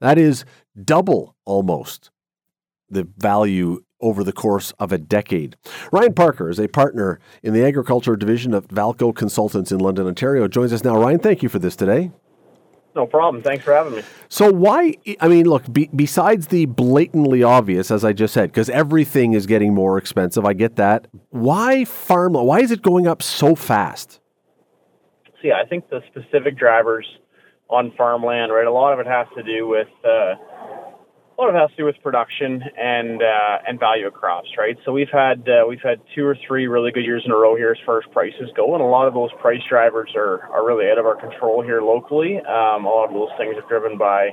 [0.00, 0.44] That is
[0.82, 2.10] double almost
[2.88, 5.56] the value over the course of a decade.
[5.92, 10.48] Ryan Parker is a partner in the agriculture division of Valco Consultants in London, Ontario.
[10.48, 10.98] Joins us now.
[11.00, 12.10] Ryan, thank you for this today.
[12.94, 13.42] No problem.
[13.42, 14.02] Thanks for having me.
[14.28, 14.94] So, why?
[15.20, 19.46] I mean, look, be, besides the blatantly obvious, as I just said, because everything is
[19.46, 21.06] getting more expensive, I get that.
[21.30, 22.32] Why farm?
[22.32, 24.20] Why is it going up so fast?
[25.40, 27.06] See, I think the specific drivers
[27.70, 28.66] on farmland, right?
[28.66, 30.34] A lot of it has to do with uh,
[31.38, 34.48] a lot of it has to do with production and uh, and value of crops,
[34.58, 34.76] right?
[34.84, 37.54] So we've had uh, we've had two or three really good years in a row
[37.54, 40.66] here as far as prices go, and a lot of those price drivers are are
[40.66, 42.38] really out of our control here locally.
[42.38, 44.30] Um, a lot of those things are driven by,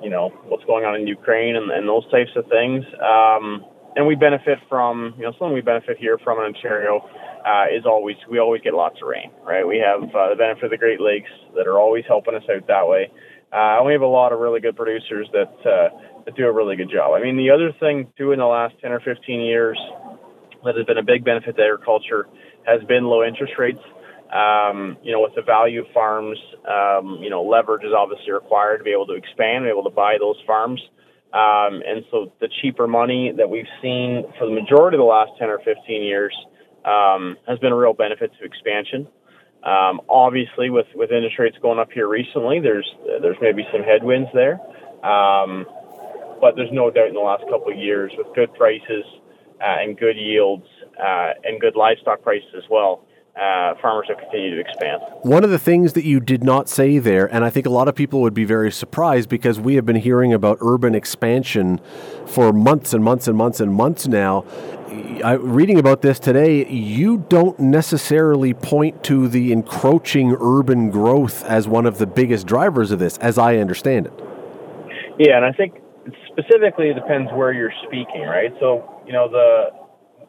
[0.00, 2.84] you know, what's going on in Ukraine and, and those types of things.
[3.02, 6.98] Um, and we benefit from, you know, something we benefit here from in Ontario
[7.46, 9.66] uh, is always we always get lots of rain, right?
[9.66, 12.66] We have uh, the benefit of the Great Lakes that are always helping us out
[12.68, 13.10] that way.
[13.54, 15.88] Uh, we have a lot of really good producers that uh,
[16.24, 17.12] that do a really good job.
[17.14, 19.78] I mean, the other thing too in the last 10 or 15 years
[20.64, 22.26] that has been a big benefit to agriculture
[22.66, 23.80] has been low interest rates.
[24.32, 28.78] Um, you know, with the value of farms, um, you know, leverage is obviously required
[28.78, 30.80] to be able to expand, be able to buy those farms.
[31.32, 35.32] Um, and so the cheaper money that we've seen for the majority of the last
[35.38, 36.34] 10 or 15 years
[36.84, 39.06] um, has been a real benefit to expansion.
[39.62, 42.86] Um, obviously, with, with interest rates going up here recently, there's
[43.22, 44.60] there's maybe some headwinds there,
[45.02, 45.64] um,
[46.44, 49.02] but there's no doubt in the last couple of years with good prices
[49.62, 50.66] uh, and good yields
[51.02, 55.00] uh, and good livestock prices as well, uh, farmers have continued to expand.
[55.22, 57.88] One of the things that you did not say there, and I think a lot
[57.88, 61.80] of people would be very surprised because we have been hearing about urban expansion
[62.26, 64.44] for months and months and months and months now.
[65.24, 71.66] I, reading about this today, you don't necessarily point to the encroaching urban growth as
[71.66, 74.12] one of the biggest drivers of this, as I understand it.
[75.16, 75.80] Yeah, and I think
[76.28, 78.52] specifically it depends where you're speaking, right?
[78.60, 79.84] So, you know, the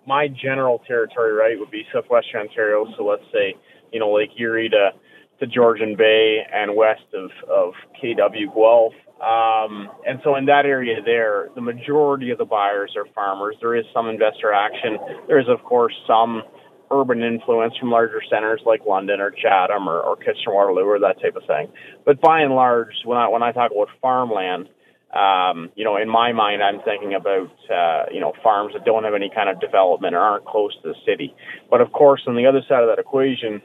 [0.07, 2.85] my general territory, right, would be southwestern Ontario.
[2.97, 3.55] So let's say,
[3.91, 4.91] you know, Lake Erie to,
[5.39, 8.93] to Georgian Bay and west of, of KW Guelph.
[9.15, 13.55] Um, and so in that area there, the majority of the buyers are farmers.
[13.61, 14.97] There is some investor action.
[15.27, 16.43] There is, of course, some
[16.91, 21.19] urban influence from larger centers like London or Chatham or, or Kitchener Waterloo or that
[21.21, 21.71] type of thing.
[22.05, 24.69] But by and large, when I when I talk about farmland,
[25.15, 29.05] um, you know, in my mind, I'm thinking about, uh, you know, farms that don't
[29.05, 31.33] have any kind of development or aren't close to the city.
[31.69, 33.61] But of course, on the other side of that equation,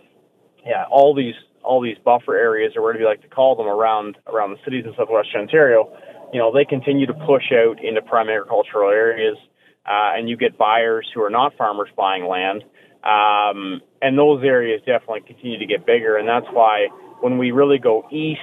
[0.65, 4.17] yeah, all these all these buffer areas, or whatever you like to call them, around
[4.27, 5.91] around the cities in southwestern Ontario,
[6.33, 9.37] you know, they continue to push out into prime agricultural areas,
[9.85, 12.63] uh, and you get buyers who are not farmers buying land,
[13.03, 16.87] um, and those areas definitely continue to get bigger, and that's why
[17.21, 18.41] when we really go east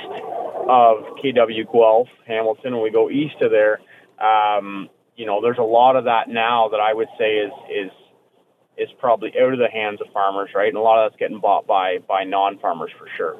[0.69, 3.79] of KW Guelph, Hamilton, when we go east of there,
[4.19, 7.91] um, you know, there's a lot of that now that I would say is is
[8.77, 10.67] is probably out of the hands of farmers, right?
[10.67, 13.33] And a lot of that's getting bought by by non-farmers for sure.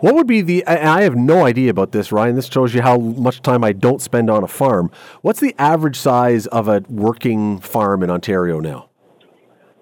[0.00, 0.66] What would be the?
[0.66, 2.34] I have no idea about this, Ryan.
[2.34, 4.90] This shows you how much time I don't spend on a farm.
[5.20, 8.88] What's the average size of a working farm in Ontario now?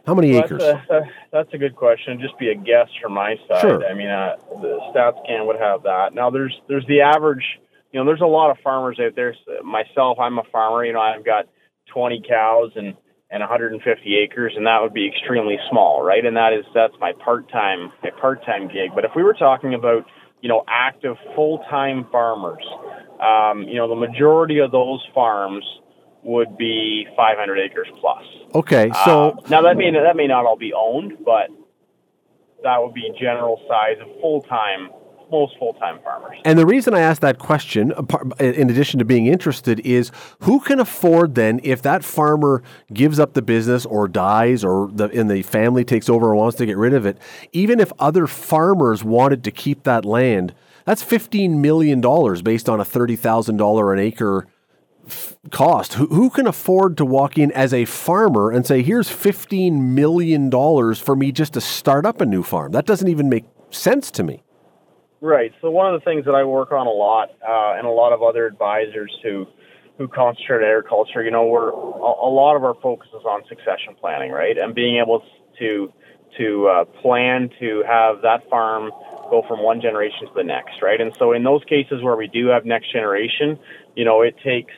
[0.06, 0.62] How many well, acres?
[0.62, 2.20] That's a, that's a good question.
[2.20, 3.60] Just be a guess from my side.
[3.60, 3.86] Sure.
[3.86, 6.14] I mean, uh, the stats can would have that.
[6.14, 7.44] Now, there's there's the average.
[7.92, 9.34] You know, there's a lot of farmers out there.
[9.64, 10.84] Myself, I'm a farmer.
[10.84, 11.46] You know, I've got
[11.92, 12.94] 20 cows and
[13.30, 16.24] and 150 acres, and that would be extremely small, right?
[16.24, 18.90] And that is that's my part-time my part-time gig.
[18.94, 20.06] But if we were talking about
[20.40, 22.64] you know active full-time farmers,
[23.20, 25.64] um, you know, the majority of those farms
[26.28, 28.22] would be 500 acres plus.
[28.54, 31.48] Okay, so uh, now that may that may not all be owned, but
[32.62, 34.90] that would be general size of full time
[35.30, 36.36] most full time farmers.
[36.44, 37.92] And the reason I asked that question,
[38.38, 42.62] in addition to being interested, is who can afford then if that farmer
[42.92, 46.58] gives up the business or dies or the and the family takes over and wants
[46.58, 47.16] to get rid of it,
[47.52, 50.54] even if other farmers wanted to keep that land,
[50.84, 54.46] that's fifteen million dollars based on a thirty thousand dollar an acre
[55.50, 55.94] cost.
[55.94, 60.50] Who, who can afford to walk in as a farmer and say, here's $15 million
[60.50, 62.72] for me just to start up a new farm?
[62.72, 64.42] That doesn't even make sense to me.
[65.20, 65.52] Right.
[65.60, 68.12] So one of the things that I work on a lot, uh, and a lot
[68.12, 69.46] of other advisors who
[69.96, 73.42] who concentrate on agriculture, you know, we're a, a lot of our focus is on
[73.48, 75.24] succession planning, right, and being able
[75.58, 75.92] to
[76.36, 78.92] to uh, plan to have that farm
[79.30, 81.00] go from one generation to the next, right?
[81.00, 83.58] And so in those cases where we do have next generation,
[83.96, 84.72] you know, it takes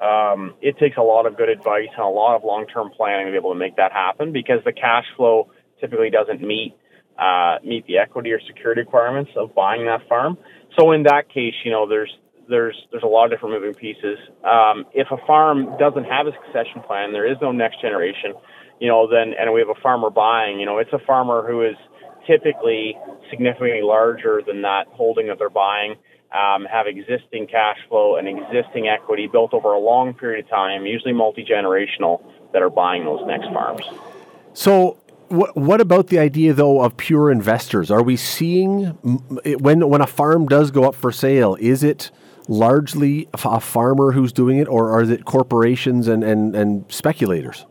[0.00, 3.32] um, it takes a lot of good advice and a lot of long-term planning to
[3.32, 6.74] be able to make that happen because the cash flow typically doesn't meet
[7.18, 10.36] uh, meet the equity or security requirements of buying that farm.
[10.78, 12.14] So in that case, you know, there's
[12.48, 14.18] there's there's a lot of different moving pieces.
[14.44, 18.34] Um, if a farm doesn't have a succession plan, there is no next generation,
[18.80, 21.62] you know, then and we have a farmer buying, you know, it's a farmer who
[21.62, 21.76] is
[22.26, 22.98] typically
[23.30, 25.94] significantly larger than that holding that they're buying
[26.32, 30.86] um, have existing cash flow and existing equity built over a long period of time,
[30.86, 32.22] usually multi generational,
[32.52, 33.82] that are buying those next farms.
[34.54, 34.98] So,
[35.28, 37.90] what, what about the idea though of pure investors?
[37.90, 38.86] Are we seeing
[39.60, 41.56] when when a farm does go up for sale?
[41.60, 42.10] Is it
[42.48, 47.66] largely a farmer who's doing it, or are it corporations and, and, and speculators?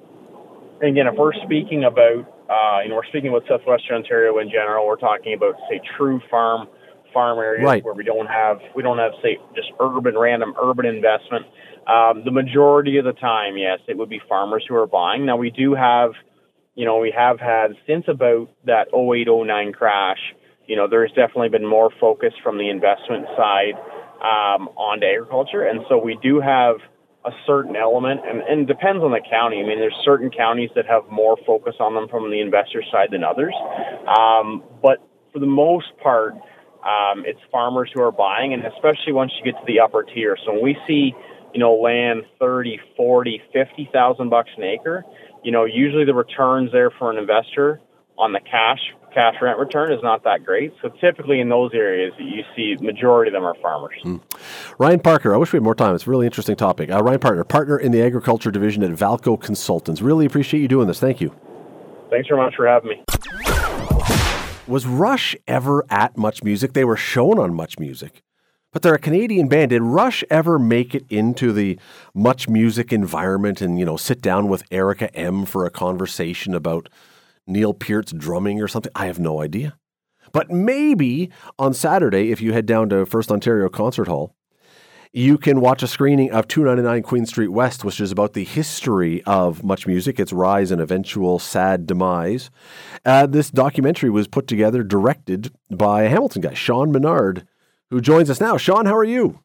[0.82, 4.86] Again, if we're speaking about, uh, you know, we're speaking about Southwestern Ontario in general,
[4.86, 6.68] we're talking about, say, true farm
[7.16, 7.84] farm areas right.
[7.84, 11.45] where we don't have we don't have say just urban random urban investment.
[11.88, 15.26] Um, the majority of the time, yes, it would be farmers who are buying.
[15.26, 16.11] Now we do have,
[16.76, 20.20] you know, we have had since about that 0809 crash.
[20.68, 23.78] You know, there's definitely been more focus from the investment side
[24.18, 26.78] um, on agriculture, and so we do have
[27.24, 29.59] a certain element, and, and depends on the county.
[29.59, 33.09] I mean, there's certain counties that have more focus on them from the investor side
[33.11, 33.53] than others.
[34.05, 35.01] Um, but
[35.34, 36.36] for the most part,
[36.86, 40.38] um, it's farmers who are buying, and especially once you get to the upper tier.
[40.45, 41.13] So when we see
[41.55, 45.05] you know, land 30, 40, 50,000 bucks an acre,
[45.41, 47.79] you know, usually the returns there for an investor
[48.17, 48.79] on the cash
[49.13, 50.73] cash rent return is not that great.
[50.81, 53.95] So typically in those areas, you see majority of them are farmers.
[54.03, 54.19] Mm.
[54.77, 55.95] Ryan Parker, I wish we had more time.
[55.95, 56.91] It's a really interesting topic.
[56.91, 60.01] Uh, Ryan Parker, partner in the agriculture division at Valco Consultants.
[60.01, 60.99] Really appreciate you doing this.
[60.99, 61.33] Thank you.
[62.09, 63.44] Thanks very much for having me.
[64.68, 66.74] Was Rush ever at Much Music?
[66.74, 68.24] They were shown on Much Music,
[68.74, 69.70] but they're a Canadian band.
[69.70, 71.78] Did Rush ever make it into the
[72.16, 76.89] Much Music environment and you know sit down with Erica M for a conversation about
[77.45, 78.91] Neil Peart's drumming or something?
[78.95, 79.78] I have no idea.
[80.32, 84.36] But maybe on Saturday, if you head down to First Ontario Concert Hall,
[85.16, 89.24] you can watch a screening of 299 Queen Street West, which is about the history
[89.24, 92.51] of much music, its rise and eventual sad demise.
[93.05, 97.47] Uh, this documentary was put together, directed by a Hamilton guy, Sean Menard,
[97.91, 98.57] who joins us now.
[98.57, 99.39] Sean, how are you?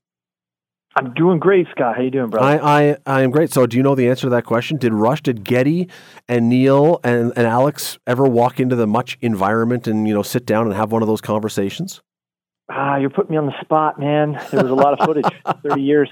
[0.97, 1.95] I'm doing great, Scott.
[1.95, 2.61] How you doing, brother?
[2.64, 3.53] I, I, I am great.
[3.53, 4.77] So, do you know the answer to that question?
[4.77, 5.89] Did Rush, did Geddy,
[6.27, 10.47] and Neil and, and Alex ever walk into the much environment and you know sit
[10.47, 12.03] down and have one of those conversations?
[12.71, 14.41] Ah, you're putting me on the spot, man.
[14.51, 15.27] There was a lot of footage,
[15.68, 16.11] 30 years.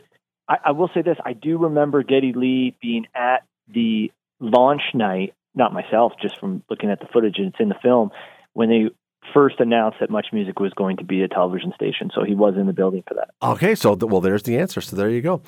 [0.49, 5.35] I, I will say this: I do remember Geddy Lee being at the launch night.
[5.55, 8.11] Not myself, just from looking at the footage, and it's in the film
[8.53, 8.91] when they
[9.33, 12.11] first announced that Much Music was going to be a television station.
[12.15, 13.31] So he was in the building for that.
[13.43, 14.81] Okay, so well, there's the answer.
[14.81, 15.43] So there you go.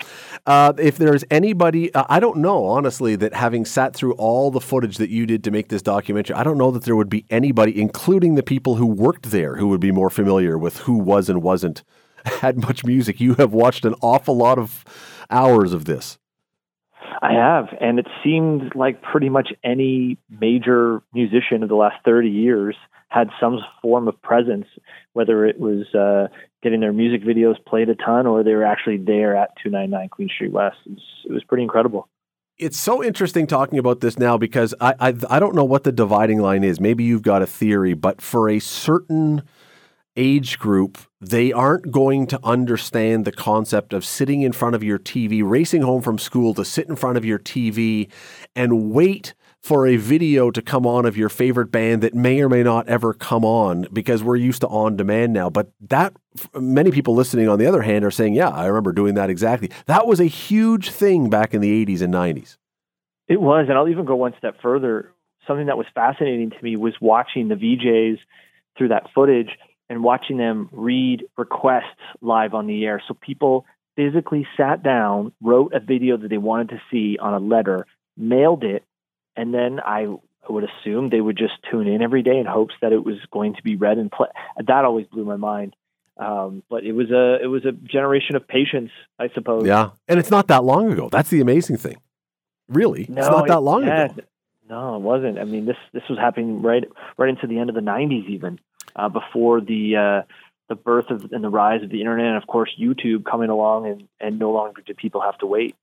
[0.47, 4.61] Uh, if there's anybody, uh, I don't know honestly that having sat through all the
[4.61, 7.25] footage that you did to make this documentary, I don't know that there would be
[7.31, 11.29] anybody, including the people who worked there, who would be more familiar with who was
[11.29, 11.83] and wasn't
[12.25, 13.21] had Much Music.
[13.21, 14.85] You have watched an awful lot of
[15.31, 16.19] hours of this.
[17.23, 22.31] I have, and it seemed like pretty much any major musician of the last 30
[22.31, 22.77] years
[23.09, 24.67] had some form of presence,
[25.13, 26.29] whether it was uh,
[26.63, 30.29] getting their music videos played a ton or they were actually there at 299 Queen
[30.35, 30.77] Street West.
[30.87, 32.09] It was, it was pretty incredible.
[32.57, 35.93] It's so interesting talking about this now because I, I I don't know what the
[35.93, 36.79] dividing line is.
[36.79, 39.43] Maybe you've got a theory, but for a certain
[40.17, 44.99] age group, they aren't going to understand the concept of sitting in front of your
[44.99, 48.11] TV, racing home from school to sit in front of your TV
[48.55, 52.49] and wait for a video to come on of your favorite band that may or
[52.49, 55.51] may not ever come on because we're used to on demand now.
[55.51, 56.15] But that
[56.55, 59.71] many people listening on the other hand are saying, yeah, I remember doing that exactly.
[59.87, 62.57] That was a huge thing back in the 80s and 90s.
[63.29, 65.13] It was, and I'll even go one step further.
[65.47, 68.19] Something that was fascinating to me was watching the VJs
[68.79, 69.51] through that footage
[69.91, 71.85] and watching them read requests
[72.23, 73.03] live on the air.
[73.07, 73.67] So people
[73.97, 77.87] physically sat down, wrote a video that they wanted to see on a letter,
[78.17, 78.85] mailed it,
[79.37, 80.07] and then I
[80.49, 83.57] would assume they would just tune in every day in hopes that it was going
[83.57, 84.29] to be read and play.
[84.65, 85.75] That always blew my mind.
[86.17, 89.67] Um, but it was a it was a generation of patience, I suppose.
[89.67, 91.09] Yeah, and it's not that long ago.
[91.11, 91.97] That's the amazing thing.
[92.69, 94.23] Really, no, it's not that long yeah, ago.
[94.69, 95.39] No, it wasn't.
[95.39, 96.85] I mean, this this was happening right
[97.17, 98.61] right into the end of the '90s, even
[98.97, 100.23] uh, before the uh,
[100.69, 103.87] the birth of and the rise of the internet, and of course YouTube coming along,
[103.87, 105.75] and and no longer do people have to wait.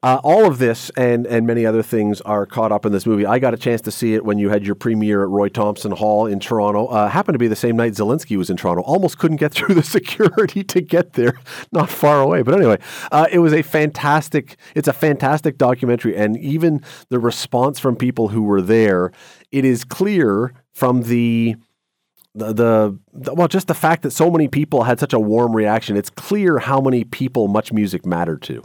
[0.00, 3.26] Uh, all of this and and many other things are caught up in this movie.
[3.26, 5.90] I got a chance to see it when you had your premiere at Roy Thomson
[5.90, 6.86] Hall in Toronto.
[6.86, 8.82] Uh, happened to be the same night Zelensky was in Toronto.
[8.82, 11.40] Almost couldn't get through the security to get there.
[11.72, 12.78] Not far away, but anyway,
[13.10, 14.56] uh, it was a fantastic.
[14.76, 19.10] It's a fantastic documentary, and even the response from people who were there,
[19.50, 21.56] it is clear from the
[22.38, 25.54] the, the, the, well just the fact that so many people had such a warm
[25.54, 28.62] reaction it's clear how many people much music mattered to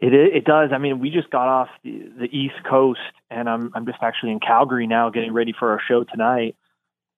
[0.00, 0.70] it it does.
[0.72, 3.00] I mean, we just got off the, the East Coast,
[3.30, 6.56] and I'm I'm just actually in Calgary now, getting ready for our show tonight.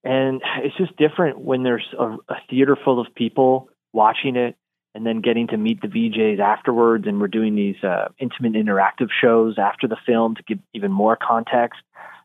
[0.03, 4.57] And it's just different when there's a, a theater full of people watching it,
[4.94, 7.07] and then getting to meet the VJs afterwards.
[7.07, 11.18] And we're doing these uh, intimate, interactive shows after the film to give even more
[11.20, 11.80] context.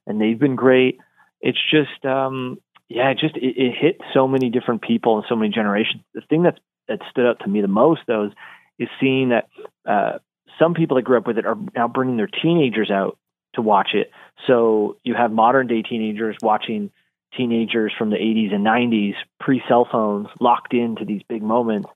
[0.07, 0.99] And they've been great.
[1.41, 2.59] It's just, um,
[2.89, 6.03] yeah, it just it, it hit so many different people and so many generations.
[6.13, 8.31] The thing that that stood out to me the most, though, is,
[8.77, 9.47] is seeing that
[9.87, 10.19] uh,
[10.59, 13.17] some people that grew up with it are now bringing their teenagers out
[13.55, 14.11] to watch it.
[14.47, 16.91] So you have modern day teenagers watching
[17.35, 21.89] teenagers from the 80s and 90s, pre cell phones, locked into these big moments,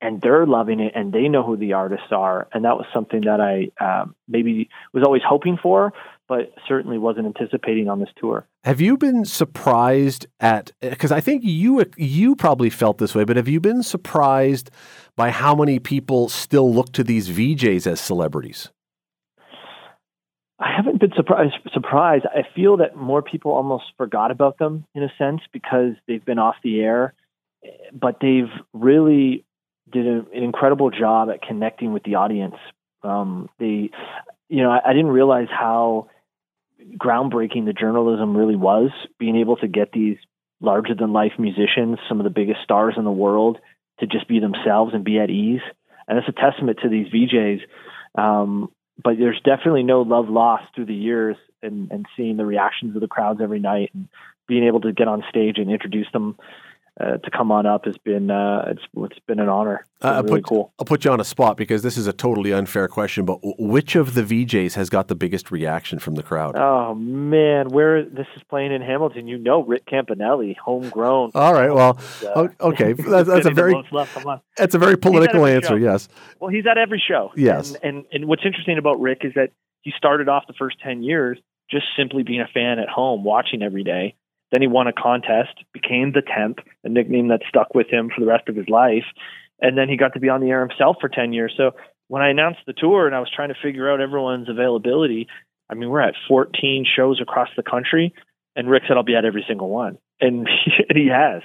[0.00, 2.48] and they're loving it and they know who the artists are.
[2.52, 5.92] And that was something that I uh, maybe was always hoping for,
[6.28, 8.46] but certainly wasn't anticipating on this tour.
[8.64, 13.36] Have you been surprised at because I think you you probably felt this way, but
[13.36, 14.70] have you been surprised
[15.16, 18.70] by how many people still look to these VJs as celebrities?
[20.58, 21.54] I haven't been surprised.
[21.72, 22.24] Surprised.
[22.26, 26.38] I feel that more people almost forgot about them in a sense because they've been
[26.38, 27.14] off the air,
[27.92, 29.44] but they've really
[29.92, 32.56] did a, an incredible job at connecting with the audience.
[33.02, 33.90] Um, they,
[34.48, 36.08] you know, I, I didn't realize how
[36.96, 38.90] groundbreaking the journalism really was.
[39.18, 40.18] Being able to get these
[40.60, 43.58] larger than life musicians, some of the biggest stars in the world,
[44.00, 45.60] to just be themselves and be at ease.
[46.08, 47.60] And it's a testament to these VJs.
[48.20, 48.70] Um,
[49.02, 53.00] but there's definitely no love lost through the years and, and seeing the reactions of
[53.00, 54.08] the crowds every night and
[54.48, 56.36] being able to get on stage and introduce them
[56.98, 59.84] uh, to come on up has been uh, it's it's been an honor.
[59.96, 60.72] It's Uh, really put, cool.
[60.78, 63.54] I'll put you on a spot because this is a totally unfair question, but w-
[63.58, 66.56] which of the VJs has got the biggest reaction from the crowd?
[66.56, 71.32] Oh man, where this is playing in Hamilton, you know Rick Campanelli, homegrown.
[71.34, 71.98] All right, well,
[72.34, 74.40] Uh, okay, that's, that's a very most love from us.
[74.56, 75.68] that's a very political answer.
[75.68, 75.74] show.
[75.76, 76.08] Yes,
[76.40, 77.32] Well, he's at every show.
[77.36, 77.74] Yes.
[77.74, 79.50] And, and and what's interesting about Rick is that
[79.82, 81.38] he started off the first ten years
[81.70, 84.14] just simply being a fan at home, watching every day.
[84.52, 88.20] Then he won a contest, became the temp, a nickname that stuck with him for
[88.20, 89.04] the rest of his life.
[89.60, 91.54] And then he got to be on the air himself for ten years.
[91.56, 91.72] So
[92.08, 95.28] when I announced the tour and I was trying to figure out everyone's availability,
[95.68, 98.14] I mean we're at 14 shows across the country,
[98.54, 100.48] and Rick said I'll be at every single one, and
[100.94, 101.42] he, has.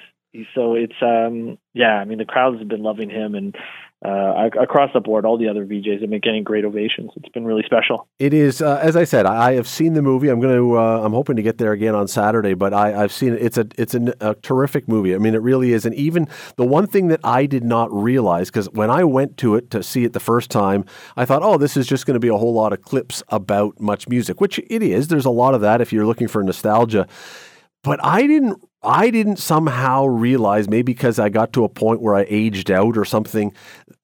[0.55, 3.55] So it's um yeah, I mean the crowds have been loving him, and
[4.03, 7.11] uh, across the board, all the other VJs have been getting great ovations.
[7.17, 8.07] It's been really special.
[8.17, 8.59] it is.
[8.59, 10.29] Uh, as I said, I, have seen the movie.
[10.29, 10.79] I'm going to.
[10.79, 12.55] Uh, I'm hoping to get there again on Saturday.
[12.55, 13.41] But I, I've seen it.
[13.43, 13.67] It's a.
[13.77, 15.13] It's a terrific movie.
[15.13, 15.85] I mean, it really is.
[15.85, 19.53] And even the one thing that I did not realize because when I went to
[19.53, 20.83] it to see it the first time,
[21.15, 23.79] I thought, oh, this is just going to be a whole lot of clips about
[23.79, 25.09] much music, which it is.
[25.09, 27.07] There's a lot of that if you're looking for nostalgia.
[27.83, 32.15] but I didn't I didn't somehow realize maybe because I got to a point where
[32.15, 33.53] I aged out or something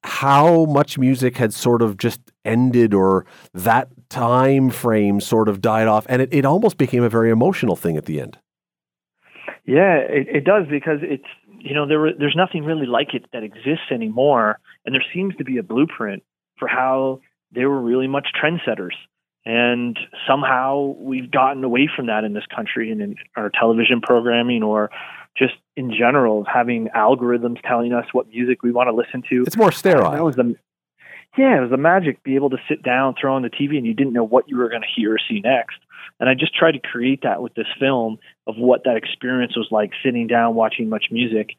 [0.03, 5.87] how much music had sort of just ended or that time frame sort of died
[5.87, 8.37] off and it, it almost became a very emotional thing at the end.
[9.67, 11.27] Yeah, it, it does because it's
[11.59, 15.43] you know there there's nothing really like it that exists anymore, and there seems to
[15.43, 16.23] be a blueprint
[16.57, 17.19] for how
[17.51, 18.95] they were really much trendsetters.
[19.47, 24.61] And somehow we've gotten away from that in this country and in our television programming
[24.61, 24.91] or
[25.37, 29.43] just in general of having algorithms telling us what music we want to listen to.
[29.47, 30.11] It's more sterile.
[30.11, 30.57] That was the
[31.37, 32.23] yeah, it was the magic.
[32.23, 34.57] Be able to sit down, throw on the TV, and you didn't know what you
[34.57, 35.77] were going to hear or see next.
[36.19, 38.17] And I just tried to create that with this film
[38.47, 41.51] of what that experience was like, sitting down watching much music,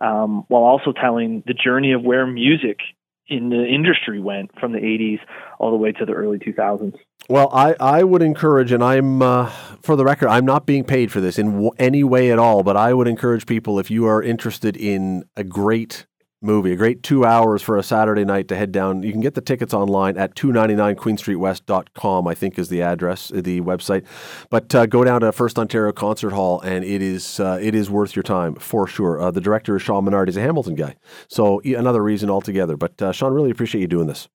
[0.00, 2.78] um, while also telling the journey of where music
[3.26, 5.18] in the industry went from the 80s
[5.58, 6.94] all the way to the early 2000s.
[7.28, 9.50] Well, I, I would encourage, and I'm, uh,
[9.82, 12.62] for the record, I'm not being paid for this in w- any way at all,
[12.62, 16.04] but I would encourage people, if you are interested in a great
[16.42, 19.32] movie, a great two hours for a Saturday night to head down, you can get
[19.32, 24.04] the tickets online at 299queenstreetwest.com, I think is the address, uh, the website.
[24.50, 27.88] But uh, go down to First Ontario Concert Hall, and it is, uh, it is
[27.88, 29.18] worth your time for sure.
[29.18, 30.28] Uh, the director is Sean Menard.
[30.28, 30.96] He's a Hamilton guy.
[31.28, 32.76] So another reason altogether.
[32.76, 34.28] But uh, Sean, really appreciate you doing this.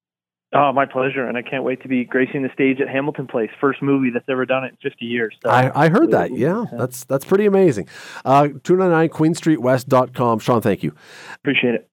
[0.52, 1.28] Oh, my pleasure.
[1.28, 4.26] And I can't wait to be gracing the stage at Hamilton Place, first movie that's
[4.28, 5.36] ever done it in 50 years.
[5.44, 6.32] So, I, I heard that.
[6.36, 7.88] Yeah, that's that's pretty amazing.
[8.26, 10.40] Uh, 299queenstreetwest.com.
[10.40, 10.94] Sean, thank you.
[11.36, 11.90] Appreciate it.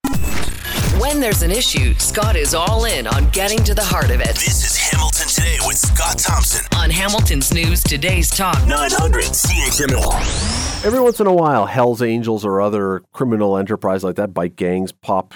[0.99, 4.29] When there's an issue, Scott is all in on getting to the heart of it.
[4.33, 6.65] This is Hamilton Today with Scott Thompson.
[6.75, 8.57] On Hamilton's News Today's Talk.
[8.65, 10.83] 900 CHML.
[10.83, 14.91] Every once in a while, Hell's Angels or other criminal enterprise like that, bike gangs,
[14.91, 15.35] pop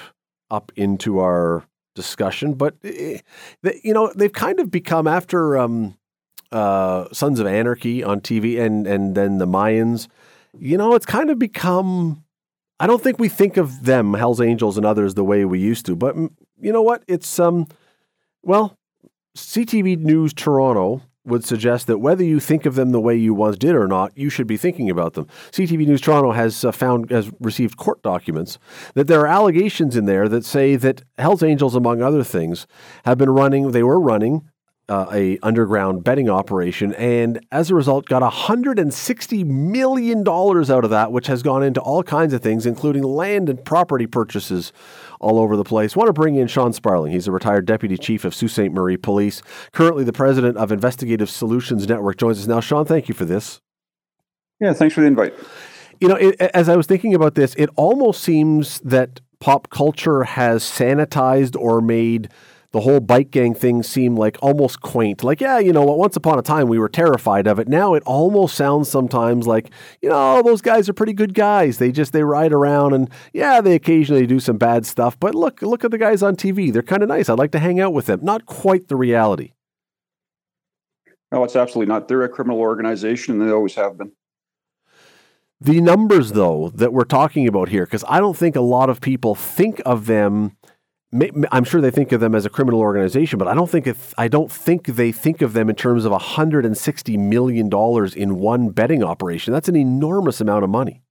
[0.49, 1.63] up into our
[1.95, 2.53] discussion.
[2.53, 3.19] But, eh,
[3.83, 5.97] you know, they've kind of become after um,
[6.51, 10.07] uh, Sons of Anarchy on TV and, and then the Mayans,
[10.57, 12.23] you know, it's kind of become.
[12.79, 15.85] I don't think we think of them, Hell's Angels and others, the way we used
[15.85, 15.95] to.
[15.95, 17.03] But mm, you know what?
[17.07, 17.67] It's um,
[18.41, 18.75] well,
[19.37, 23.57] CTV News Toronto would suggest that whether you think of them the way you once
[23.57, 25.27] did or not, you should be thinking about them.
[25.51, 28.57] CTV News Toronto has uh, found has received court documents
[28.95, 32.65] that there are allegations in there that say that Hell's Angels, among other things,
[33.05, 33.71] have been running.
[33.71, 34.49] They were running
[34.91, 40.69] uh, a underground betting operation, and as a result, got hundred and sixty million dollars
[40.69, 44.05] out of that, which has gone into all kinds of things, including land and property
[44.05, 44.73] purchases
[45.21, 45.95] all over the place.
[45.95, 47.13] want to bring in Sean Sparling.
[47.13, 48.69] He's a retired deputy chief of Sault Ste.
[48.69, 52.17] Marie Police, currently the president of Investigative Solutions Network.
[52.17, 52.59] Joins us now.
[52.59, 53.61] Sean, thank you for this.
[54.59, 55.33] Yeah, thanks for the invite.
[56.01, 60.23] You know, it, as I was thinking about this, it almost seems that pop culture
[60.23, 62.29] has sanitized or made
[62.71, 65.23] the whole bike gang thing seem like almost quaint.
[65.23, 67.67] Like, yeah, you know what, once upon a time we were terrified of it.
[67.67, 71.77] Now it almost sounds sometimes like, you know, oh, those guys are pretty good guys.
[71.77, 75.61] They just they ride around and yeah, they occasionally do some bad stuff, but look,
[75.61, 76.71] look at the guys on TV.
[76.71, 77.29] They're kind of nice.
[77.29, 78.21] I'd like to hang out with them.
[78.23, 79.51] Not quite the reality.
[81.31, 82.07] No, it's absolutely not.
[82.07, 84.11] They're a criminal organization and they always have been.
[85.61, 88.99] The numbers, though, that we're talking about here, because I don't think a lot of
[88.99, 90.57] people think of them.
[91.51, 94.13] I'm sure they think of them as a criminal organization, but I don't think if,
[94.17, 98.69] I don't think they think of them in terms of 160 million dollars in one
[98.69, 99.51] betting operation.
[99.51, 101.01] That's an enormous amount of money.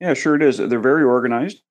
[0.00, 0.56] Yeah, sure it is.
[0.56, 1.62] They're very organized.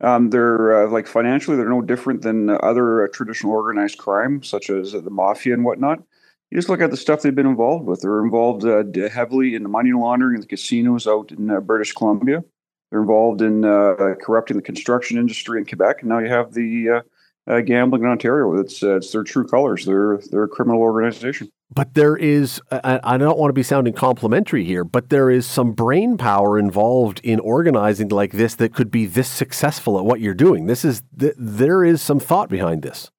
[0.00, 4.70] Um, they're uh, like financially, they're no different than other uh, traditional organized crime, such
[4.70, 6.02] as the mafia and whatnot
[6.50, 8.00] you just look at the stuff they've been involved with.
[8.00, 11.92] They're involved uh, heavily in the money laundering in the casinos out in uh, British
[11.92, 12.42] Columbia.
[12.90, 16.00] They're involved in uh, corrupting the construction industry in Quebec.
[16.00, 18.58] And now you have the uh, uh, gambling in Ontario.
[18.58, 19.84] It's, uh, it's their true colors.
[19.84, 21.50] They're, they're a criminal organization.
[21.70, 25.46] But there is, I, I don't want to be sounding complimentary here, but there is
[25.46, 30.20] some brain power involved in organizing like this that could be this successful at what
[30.20, 30.66] you're doing.
[30.66, 33.10] This is, th- there is some thought behind this.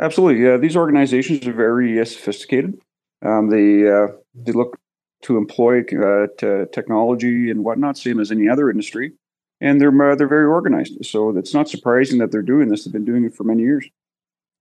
[0.00, 0.44] Absolutely.
[0.44, 2.80] Yeah, these organizations are very uh, sophisticated.
[3.24, 4.78] Um, they uh, they look
[5.22, 9.12] to employ uh, to technology and whatnot, same as any other industry,
[9.60, 11.04] and they're uh, they're very organized.
[11.04, 12.84] So it's not surprising that they're doing this.
[12.84, 13.88] They've been doing it for many years.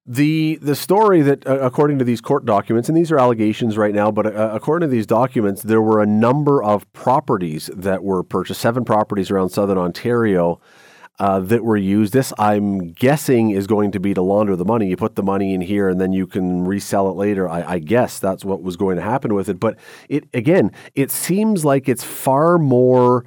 [0.07, 3.93] The the story that, uh, according to these court documents, and these are allegations right
[3.93, 8.21] now, but uh, according to these documents, there were a number of properties that were
[8.21, 10.61] purchased, seven properties around southern Ontario
[11.19, 12.13] uh, that were used.
[12.13, 14.87] This, I'm guessing, is going to be to launder the money.
[14.87, 17.47] You put the money in here, and then you can resell it later.
[17.47, 19.59] I, I guess that's what was going to happen with it.
[19.59, 19.77] But
[20.09, 23.25] it again, it seems like it's far more.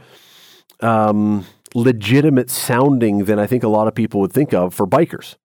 [0.81, 5.37] Um, legitimate sounding than I think a lot of people would think of for bikers.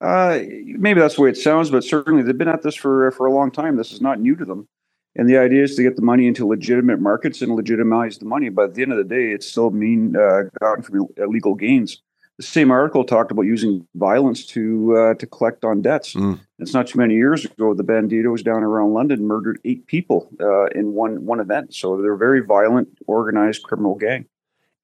[0.00, 3.26] Uh, maybe that's the way it sounds, but certainly they've been at this for for
[3.26, 3.76] a long time.
[3.76, 4.68] This is not new to them.
[5.16, 8.48] And the idea is to get the money into legitimate markets and legitimize the money.
[8.48, 12.02] But at the end of the day, it's still mean uh, gotten from illegal gains.
[12.36, 16.14] The same article talked about using violence to uh, to collect on debts.
[16.14, 16.40] Mm.
[16.58, 20.66] It's not too many years ago the Bandidos down around London murdered eight people uh,
[20.66, 21.74] in one one event.
[21.74, 24.26] So they're a very violent, organized criminal gang.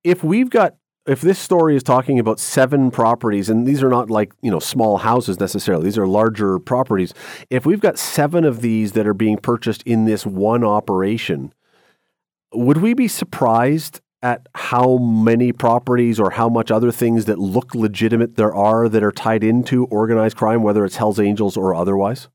[0.04, 0.76] If we've got
[1.06, 4.58] if this story is talking about seven properties, and these are not like, you know,
[4.58, 7.14] small houses necessarily, these are larger properties.
[7.48, 11.54] If we've got seven of these that are being purchased in this one operation,
[12.52, 17.74] would we be surprised at how many properties or how much other things that look
[17.74, 22.28] legitimate there are that are tied into organized crime, whether it's Hells Angels or otherwise?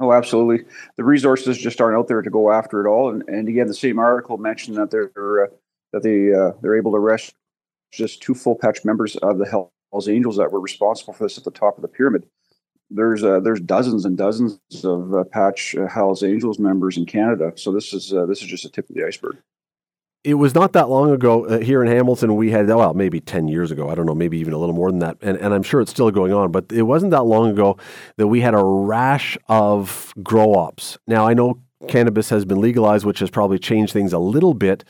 [0.00, 0.64] Oh, absolutely.
[0.96, 3.10] The resources just aren't out there to go after it all.
[3.10, 5.48] And, and again, the same article mentioned that there are uh,
[5.94, 7.34] that they uh, they're able to arrest
[7.92, 11.44] just two full patch members of the Hells Angels that were responsible for this at
[11.44, 12.26] the top of the pyramid.
[12.90, 17.52] There's uh, there's dozens and dozens of uh, patch uh, Hells Angels members in Canada.
[17.54, 19.38] So this is uh, this is just a tip of the iceberg.
[20.24, 22.34] It was not that long ago uh, here in Hamilton.
[22.34, 23.88] We had well, maybe ten years ago.
[23.88, 25.18] I don't know, maybe even a little more than that.
[25.22, 26.50] And and I'm sure it's still going on.
[26.50, 27.78] But it wasn't that long ago
[28.16, 30.98] that we had a rash of grow ops.
[31.06, 34.84] Now I know cannabis has been legalized, which has probably changed things a little bit.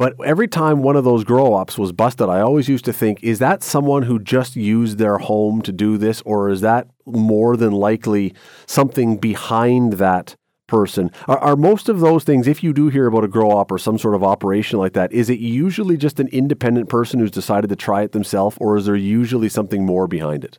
[0.00, 3.22] But every time one of those grow ops was busted, I always used to think,
[3.22, 7.54] is that someone who just used their home to do this, or is that more
[7.54, 8.32] than likely
[8.64, 10.36] something behind that
[10.68, 11.10] person?
[11.28, 13.76] Are, are most of those things, if you do hear about a grow op or
[13.76, 17.68] some sort of operation like that, is it usually just an independent person who's decided
[17.68, 20.58] to try it themselves, or is there usually something more behind it?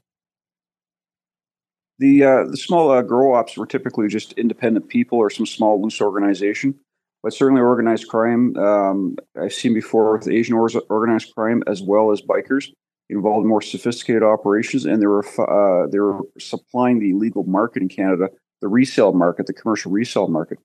[1.97, 5.81] The, uh, the small uh, grow ops were typically just independent people or some small
[5.81, 6.75] loose organization
[7.23, 8.55] but certainly organized crime.
[8.57, 12.69] Um, I've seen before with Asian organized crime as well as bikers
[13.09, 17.81] involved in more sophisticated operations, and they were uh, they were supplying the illegal market
[17.81, 18.29] in Canada,
[18.61, 20.57] the resale market, the commercial resale market.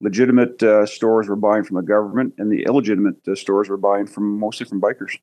[0.00, 4.06] Legitimate uh, stores were buying from the government, and the illegitimate uh, stores were buying
[4.06, 5.18] from mostly from bikers.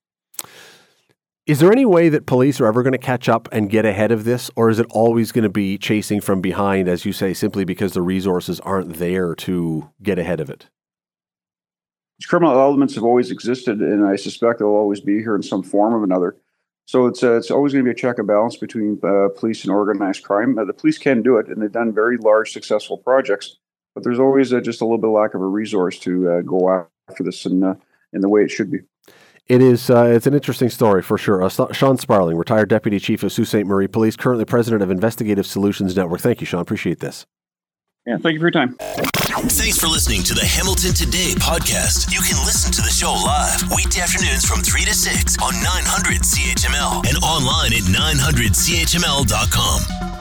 [1.46, 4.12] Is there any way that police are ever going to catch up and get ahead
[4.12, 7.36] of this, or is it always going to be chasing from behind, as you say,
[7.36, 10.70] simply because the resources aren't there to get ahead of it?
[12.28, 15.94] Criminal elements have always existed, and I suspect they'll always be here in some form
[15.94, 16.36] or another.
[16.88, 19.64] So it's uh, it's always going to be a check and balance between uh, police
[19.64, 20.58] and organized crime.
[20.58, 23.58] Uh, the police can do it, and they've done very large, successful projects.
[23.94, 26.42] But there's always uh, just a little bit of lack of a resource to uh,
[26.42, 27.76] go after this in uh,
[28.14, 28.80] in the way it should be.
[29.48, 29.90] It is.
[29.90, 31.44] Uh, it's an interesting story for sure.
[31.44, 33.66] Uh, Sean Sparling, retired deputy chief of Sault Ste.
[33.66, 36.22] Marie Police, currently president of Investigative Solutions Network.
[36.22, 36.62] Thank you, Sean.
[36.62, 37.28] Appreciate this.
[38.08, 38.76] Yeah, thank you for your time.
[39.50, 42.12] Thanks for listening to the Hamilton Today podcast.
[42.14, 46.22] You can listen to the show live weekday afternoons from 3 to 6 on 900
[46.22, 50.15] CHML and online at 900CHML.com.